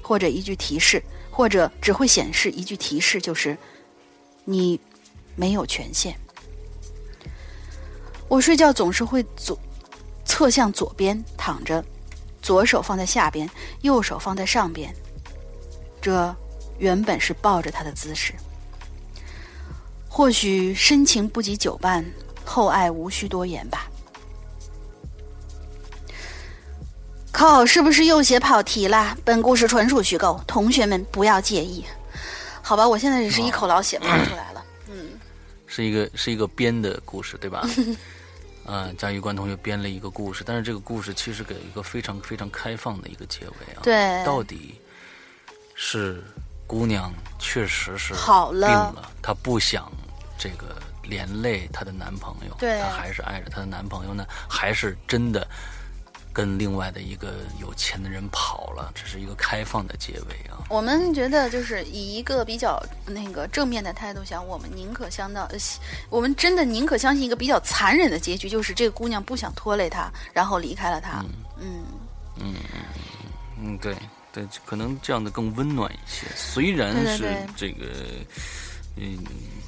[0.00, 1.02] 或者一句提示，
[1.32, 3.58] 或者只会显示一句提示，就是
[4.44, 4.80] “你
[5.36, 6.14] 没有权限”。
[8.28, 9.58] 我睡觉总是会左
[10.24, 11.84] 侧向左边躺着，
[12.42, 13.48] 左手放在下边，
[13.82, 14.94] 右手放在上边，
[16.00, 16.34] 这
[16.78, 18.34] 原本是抱着他的姿势。
[20.08, 22.04] 或许深情不及久伴，
[22.44, 23.88] 厚爱无需多言吧。
[27.30, 29.16] 靠，是不是又写跑题了？
[29.24, 31.84] 本故事纯属虚构，同学们不要介意。
[32.64, 34.64] 好吧，我现在只是一口老血喷出来了。
[34.88, 35.10] 嗯，
[35.66, 37.68] 是一个是一个编的故事，对吧？
[38.64, 43.82] 嗯， 嘉峪关同学编了一个故事，但是这个故事其实给一个非常非常开放的一个结尾啊。
[43.82, 44.80] 对，到底
[45.74, 46.24] 是
[46.66, 49.92] 姑娘确实是好病了，她不想
[50.38, 55.46] 这个连累她的男朋友，对，她还是爱着她的男朋友呢，还是真的？
[56.34, 60.58] 跟另外的一个有钱的人跑了，这是一个开放的结尾啊。
[60.68, 65.48] 我们觉得就是以一个比较那个正面的态度想，我们宁可相到，
[66.10, 71.24] 我们真的宁可相信一个比较残忍的结局，就是这个姑娘不想拖累他，然后离开了他。
[71.60, 71.84] 嗯
[72.40, 72.54] 嗯嗯
[73.62, 73.94] 嗯，对
[74.32, 76.26] 对，可能这样的更温暖一些。
[76.34, 77.86] 虽然是这个
[78.96, 79.18] 嗯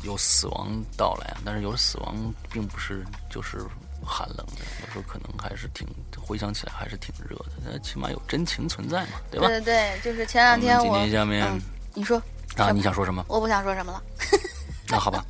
[0.02, 3.64] 有死亡到来，但是有死亡并不是就是。
[4.06, 9.48] 寒冷的，有时候可能还是挺回想起来还是挺热的，那起码有真情存在嘛，对吧？
[9.48, 11.46] 对对对，就是前两天我今天下面
[11.92, 12.16] 你说
[12.56, 13.24] 啊，你想说什么？
[13.28, 14.02] 我不想说什么了。
[14.88, 15.24] 那好吧，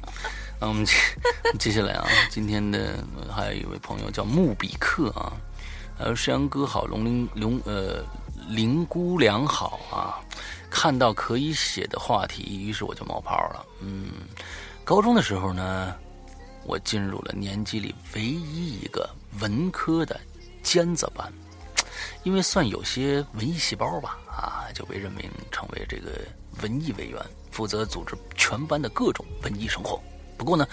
[0.61, 0.93] 那我们接
[1.59, 2.99] 接下来啊，今天的
[3.35, 5.33] 还有一位朋友叫穆比克啊，
[5.99, 8.05] 呃，山羊哥好，龙鳞龙呃
[8.49, 10.21] 林姑娘好啊，
[10.71, 13.65] 看到可以写的话题，于是我就冒泡了。
[13.81, 14.11] 嗯，
[14.85, 15.95] 高中的时候呢。
[16.67, 20.21] 我进入了年级里唯一一个文科的
[20.65, 21.33] 尖子班，
[22.25, 26.11] 因为算有些文艺细胞吧，啊，就被任命成为这个
[26.61, 27.23] 文艺委员，
[27.53, 30.03] 负责组织全班的各种文艺生活。
[30.37, 30.67] 不过呢，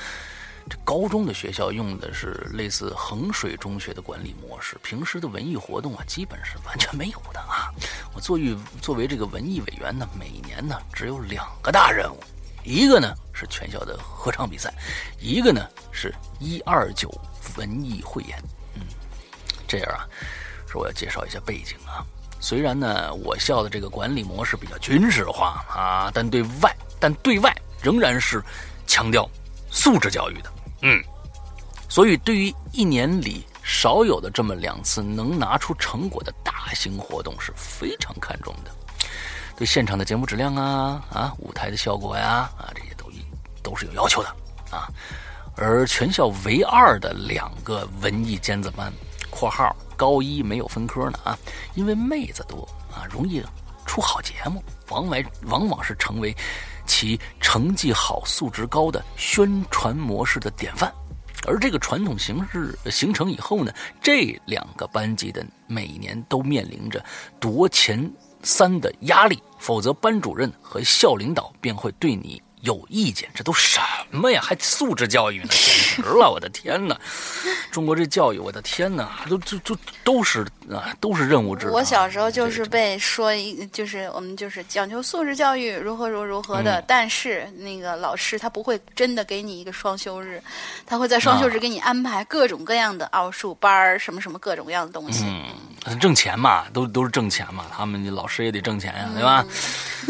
[0.67, 7.71] 这高中的学校用的是类似衡水中学的管理模式，平时的文艺活动啊，基本是完全没有的啊。
[8.15, 12.19] 我作为作为这个文艺委员呢，每年呢只有两个大任务。
[12.63, 14.73] 一个呢是全校的合唱比赛，
[15.19, 17.09] 一个呢是一二九
[17.57, 18.37] 文艺汇演。
[18.75, 18.81] 嗯，
[19.67, 20.07] 这样啊，
[20.67, 22.05] 说我要介绍一下背景啊。
[22.39, 28.43] 虽然呢，我校的这个管理模式比较军事化啊，但对外但对外仍然是
[28.85, 29.29] 强调
[29.71, 30.53] 素质教育的。
[30.81, 31.01] 嗯，
[31.87, 38.71] 所以对于一年里少有的这么两次能拿出成果的大型活动是非常看重的。
[39.55, 43.05] 对现场的节目质量啊啊，舞台的效果呀啊，这些都
[43.61, 44.29] 都是有要求的
[44.71, 44.89] 啊。
[45.55, 48.91] 而全校唯二的两个文艺尖子班
[49.29, 51.37] （括号高一没有分科呢啊），
[51.75, 53.43] 因为妹子多啊，容易
[53.85, 56.35] 出好节目，往往往往是成为
[56.87, 60.91] 其成绩好、素质高的宣传模式的典范。
[61.45, 63.71] 而这个传统形式形成以后呢，
[64.01, 67.05] 这两个班级的每年都面临着
[67.39, 68.11] 夺前。
[68.43, 73.29] 三的压力，否则班主任和校领导便会对你有意见。
[73.33, 73.79] 这都什
[74.11, 74.41] 么呀？
[74.43, 75.47] 还素质教育呢？
[75.49, 76.29] 简直了！
[76.29, 76.99] 我的天哪！
[77.71, 79.21] 中国这教育，我的天哪！
[79.29, 81.69] 都就就都是啊，都是任务制。
[81.69, 86.83] 我小时候就是被说一，就是我们就是讲究素质教育，如何如如何的。
[86.87, 90.41] 但是那个老师他不会真的给你一个双休日，
[90.85, 95.25] 他会在双休日给你安排各种各样的奥数班儿，什么什么各种各样的东西。
[95.25, 99.45] 嗯挣钱嘛，都都是挣钱嘛，他们老师也得挣钱呀，对吧？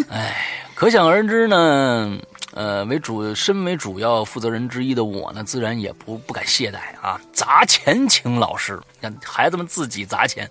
[0.07, 2.15] 哎，可想而知呢。
[2.55, 10.49] 呃，为主身为主要负责人之一的我呢，自然也不不敢懈怠啊，砸钱请老师，让孩子们自己砸钱，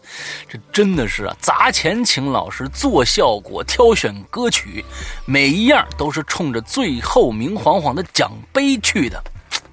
[0.49, 4.85] 这真的是啊，砸钱请老师做效果，挑选歌曲，
[5.25, 9.23] 每一样都是冲着最后明晃晃的奖杯去的，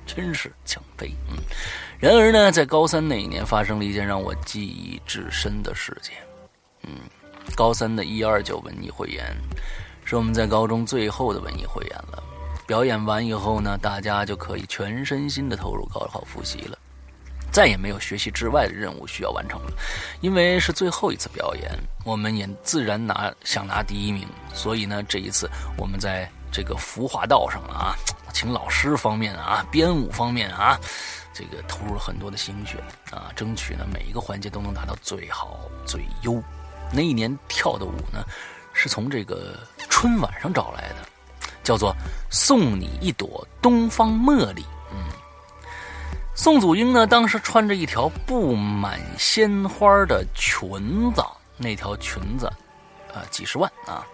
[0.05, 1.37] 真是奖杯，嗯。
[1.99, 6.13] 然而呢，在高三那一年，发生了一件让我记忆至深的事件。
[6.83, 6.91] 嗯，
[7.55, 9.35] 高三的一二九文艺汇演，
[10.09, 12.23] 是我们在高中最后的文艺汇演了。
[12.65, 16.75] 表演完以后呢，大家就可以全身心的投入高考复习了，
[17.51, 19.71] 再也没有学习之外的任务需要完成了。
[20.19, 21.71] 因为是最后一次表演，
[22.03, 27.93] 我们也自然拿想拿第一名，所以呢，这一次我们在这个服化道上啊，
[28.33, 30.75] 请老师方面啊，编舞方面啊。
[31.35, 36.41] 这个投入了很多的心血啊，争取呢每一个环节都能达到最好最优。
[36.91, 38.25] 那一年跳的舞呢，
[38.81, 40.95] 是从这个春晚上找来的，
[41.65, 41.91] 叫做
[42.29, 44.61] 《送你一朵东方茉莉》。
[44.93, 45.03] 嗯，
[46.33, 51.21] 宋祖英呢当时穿着一条布满鲜花的裙子，
[51.57, 52.45] 那条裙子
[53.13, 54.07] 啊几十万啊。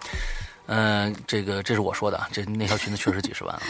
[0.66, 3.62] 嗯，这个这是我说的啊，这那条裙子确实几十万啊，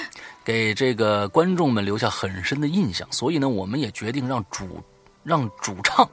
[0.42, 3.06] 给这个观众们留下很深的印象。
[3.12, 4.82] 所以呢，我们也决定让主
[5.22, 6.08] 让主唱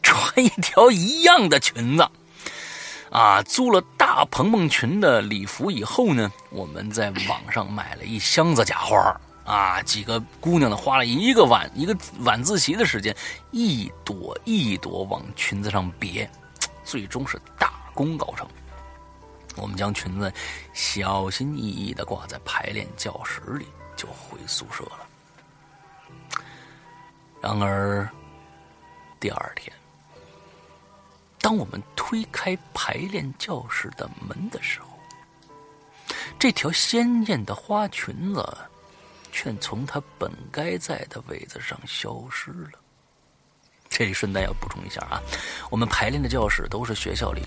[0.00, 2.08] 穿一条一样的裙子
[3.10, 3.42] 啊。
[3.42, 13.14] 租了大蓬蓬裙的礼服以后呢，我们在网上买了一箱子假花啊，几个姑娘呢花了一个晚一个晚自习的时间，
[13.50, 16.30] 一朵一朵往裙子上别，
[16.84, 18.46] 最终是大功告成。
[19.56, 20.32] 我们将裙子
[20.72, 23.66] 小心翼翼的挂在排练教室里，
[23.96, 25.00] 就回宿舍了。
[27.42, 28.08] 然而，
[29.18, 29.74] 第二天，
[31.40, 34.86] 当我们推开排练教室的门的时候，
[36.38, 38.46] 这条鲜艳的花裙子
[39.32, 42.78] 却从它本该在的位置上消失了。
[43.88, 45.20] 这里顺带要补充一下啊，
[45.70, 47.42] 我们排练的教室都是学校里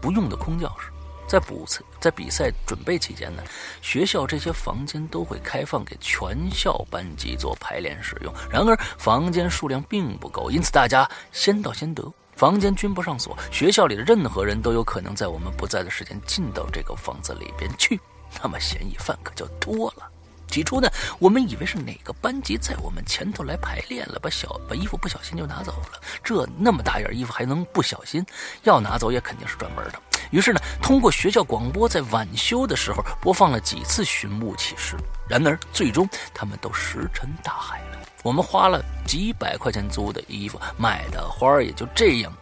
[0.00, 0.90] 不用的空教室。
[1.28, 1.66] 在补、
[2.00, 3.42] 在比赛准备期间呢，
[3.82, 8.32] 学校这些房间都会开放给全校班级做排练使用。
[8.48, 13.36] 然而，房间数量并不够，因此大家先到先得，房间均不上锁。
[13.50, 17.98] 学校里的任何人都有可能在我们不在的时间进到这个房子里边去，
[18.42, 20.08] 那么嫌疑犯可就多了。
[20.48, 20.88] 起初呢，
[21.18, 26.00] 我们以为是哪个班级在我们前头来排练了，把小把衣服不小心就拿走了。
[26.22, 28.24] 这那么大件衣服还能不小心？
[28.62, 30.00] 要拿走也肯定是专门的。
[30.30, 34.96] 于是呢，通过学校广播，在晚修的时候播放了几次寻物启事。
[35.28, 37.82] 然而，最终他们都石沉大海。
[38.26, 42.32] 我们花了几百块钱租的衣服，买的花儿也就这样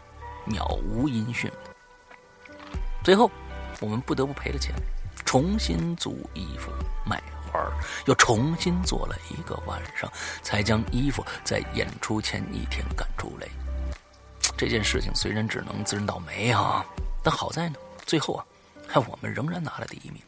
[0.49, 1.53] 渺无音讯。
[3.03, 3.31] 最后，
[3.83, 4.75] 我们不得不赔了钱，
[5.27, 6.71] 重新租衣服、
[7.05, 7.71] 买花儿，
[8.07, 13.47] 又重新做了一个晚上，才将衣服在演出前一天赶出来。
[14.57, 16.83] 这件事情虽然只能自认倒霉啊。
[17.23, 18.45] 但好在呢，最后啊，
[18.89, 20.23] 还我们仍然拿了第一名。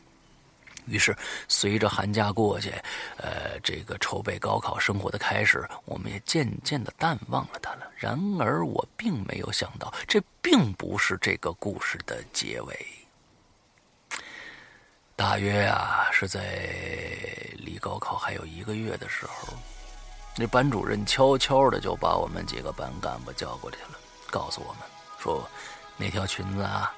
[0.86, 1.16] 于是，
[1.48, 2.70] 随着寒假过去，
[3.16, 7.90] 呃，这个筹备高考生活的开始，我们也渐渐的淡忘了他了。
[7.96, 12.86] 然而，我并没有想到，这并不是这个故事的结尾。
[15.14, 16.40] 大约啊，是在
[17.58, 19.48] 离高考还有一个月的时候，
[20.36, 23.98] 那班主任悄悄的就把我们几个班干部叫过去了，
[24.30, 24.82] 告诉我们
[25.18, 25.48] 说。
[25.98, 26.94] 那条裙子啊，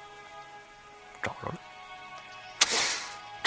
[1.23, 1.55] 找着了。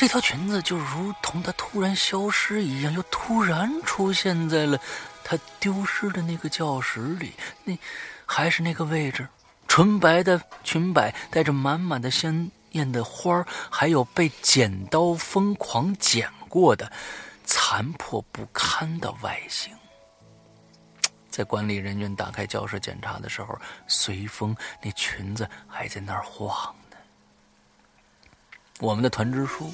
[0.02, 4.76] 这条裙子就如同它突然消失一样，又突然出现在了
[5.22, 7.34] 它丢失的那个教室里。
[7.62, 7.78] 那
[8.26, 9.28] 还是那个位置，
[9.68, 16.90] 纯白的裙摆，带着满满的鲜艳的花儿，还有被剪刀疯狂剪过的
[17.44, 19.72] 残破不堪的外形。
[21.30, 23.56] 在管理人员打开教室检查的时候，
[23.86, 24.52] 随风
[24.82, 26.74] 那裙子还在那儿晃。
[28.82, 29.72] 我们的团支书，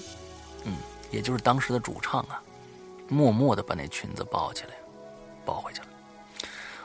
[0.64, 0.76] 嗯，
[1.10, 2.42] 也就是当时的主唱啊，
[3.08, 4.74] 默默的把那裙子抱起来，
[5.46, 5.86] 抱回去了。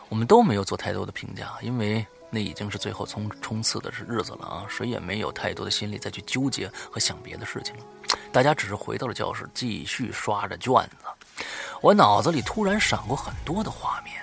[0.08, 7.84] 我们都没有做太多的评价，因为那已经是最后冲冲刺的日子了啊，谁也没有太多的心力再去纠结和想别的事情了。
[8.32, 11.44] 大家只是回到了教室，继续刷着卷子。
[11.82, 14.16] 我脑子里突然闪过很多的画面。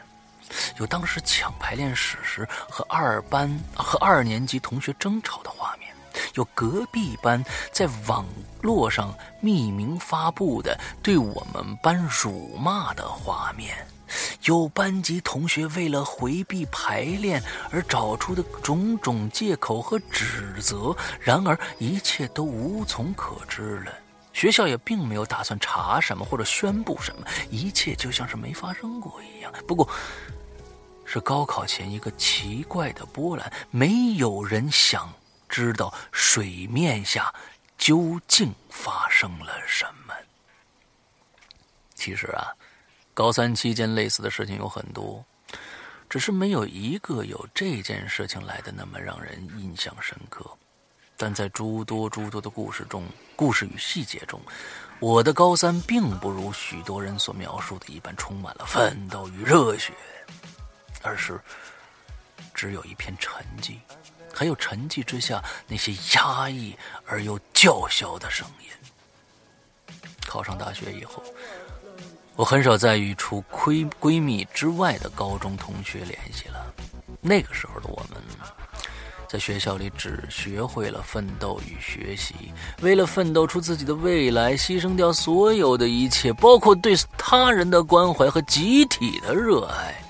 [0.79, 5.90] 有当时抢排练室时和二班和二年级同学争吵的画面，
[6.35, 8.27] 有隔壁班在网
[8.63, 13.87] 络上匿名发布的对我们班辱骂的画面，
[14.45, 23.93] 有班级同学为了回避排练而找出的种种借口和指责，然而一切都无从可知了。
[24.33, 29.53] 学校也并没有打算查什么或者宣布什么，一切就像是没发生过一样。
[29.67, 29.89] 不过。
[31.13, 35.13] 是高考前一个奇怪的波澜，没有人想
[35.51, 37.35] 知道水面下
[37.77, 40.15] 究竟发生了什么。
[41.95, 42.49] 其实啊，
[43.13, 45.23] 高三期间类似的事情有很多，
[46.09, 50.49] 只是没有一个有这件事情来的那么让人印象深刻。
[51.17, 53.05] 但在诸多诸多的故事中，
[53.37, 54.41] 故事与细节中，
[55.01, 59.93] 我的高三并不如许多人所描述的一般充满了奋斗与热血，
[61.03, 61.39] 而是
[62.55, 63.77] 只有一片沉寂，
[64.35, 66.77] 还有沉寂之下那些压抑
[67.07, 68.69] 而又叫嚣的声音。
[70.27, 71.23] 考上大学以后。
[72.37, 76.75] 我很少再与除闺闺蜜之外的高中同学联系了。
[77.21, 78.19] 那个时候的我们，
[79.29, 82.35] 在学校里只学会了奋斗与学习，
[82.81, 90.03] 为了奋斗出自己的未来，牺牲掉所有的一切，包括对他人的关怀和集体的热爱。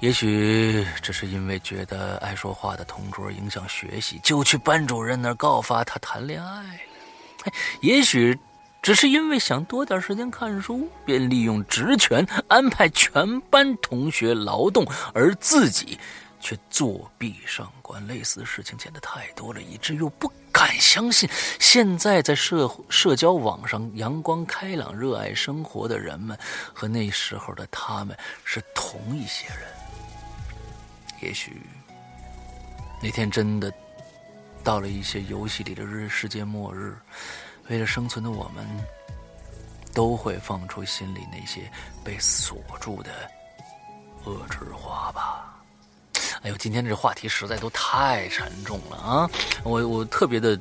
[0.00, 6.80] 也许只是因为觉得爱说话的同桌影响学习，就去班主任那儿告发他谈恋爱。
[7.80, 8.38] 也许。
[8.82, 15.98] 只是因为想多点时间看书，便利用职权安排全班同学劳动，而自己
[16.40, 18.04] 却作弊上官。
[18.06, 21.28] 类似事情见得太多了，以至于不敢相信，
[21.58, 26.34] 现在在社社交网上阳光开朗、热爱生活的人们，
[26.72, 29.79] 和那时候的他们是同一些人。
[31.20, 31.62] 也许
[33.02, 33.72] 那天真的
[34.62, 36.96] 到了一些游戏里的日世界末日。
[37.68, 38.66] 为了生存的我们，
[39.94, 41.70] 都会放出心里那些
[42.02, 43.10] 被锁住的
[44.24, 45.62] 恶之花吧。
[46.42, 49.30] 哎呦，今天这话题实在都太沉重了啊！
[49.62, 50.58] 我我特别的，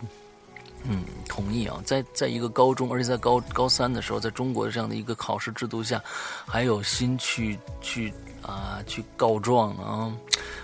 [0.83, 1.81] 嗯，同意啊。
[1.83, 5.99] 在在一个高中，而且在高高三的时候，在中国这样的一个考试制度下，
[6.45, 10.13] 还有心去去啊去告状啊。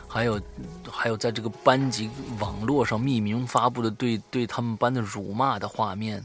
[0.07, 0.41] 还有，
[0.89, 6.23] 还有，在这个班级网络上匿名发布的对对他们班的辱骂的画面，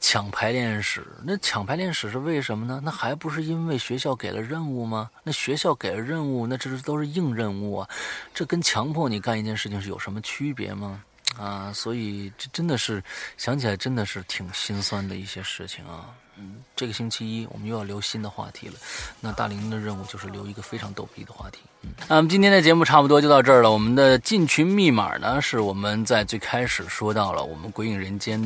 [0.00, 1.06] 抢排练室。
[1.22, 2.80] 那抢排练室是为什么呢？
[2.82, 5.08] 那还不是因为学校给了任务吗？
[5.22, 7.88] 那学校给了任务，那这是都是硬任务啊，
[8.34, 11.00] 这跟强迫你干一件事情是有什么区别吗？
[11.38, 13.00] 啊，所以这真的是
[13.36, 16.10] 想起来真的是挺心酸的一些事情啊。
[16.76, 18.74] 这个星期一我们又要留新的话题了。
[19.20, 21.58] 那大林的任务就是留一个非常逗逼的话题。
[21.82, 23.70] 嗯，那么今天的节目差不多就到这儿了。
[23.70, 28.40] 我们的进群密码呢，是我们在最开始说到了，我们鬼影人间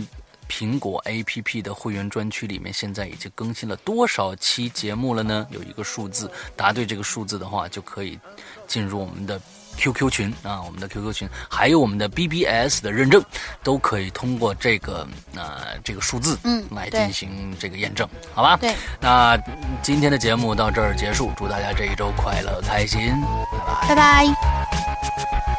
[0.48, 5.46] 苹果 APP 的会员专区里面，现在已经更新了多少期节目了呢？
[5.50, 8.18] 有一个数字，答对这个数字的话，就可以
[8.66, 9.40] 进入我们的。
[9.76, 13.22] QQ 群啊，我们的 QQ 群，还有我们的 BBS 的认证，
[13.62, 18.56] 都可以通过这个呃这个数字嗯来进行这个验证，好吧？
[18.56, 18.74] 对。
[19.00, 19.36] 那
[19.82, 23.14] 今天的节目到这儿结束，祝大家这一周快乐开心，
[23.88, 23.94] 拜拜。
[23.94, 25.53] 拜拜。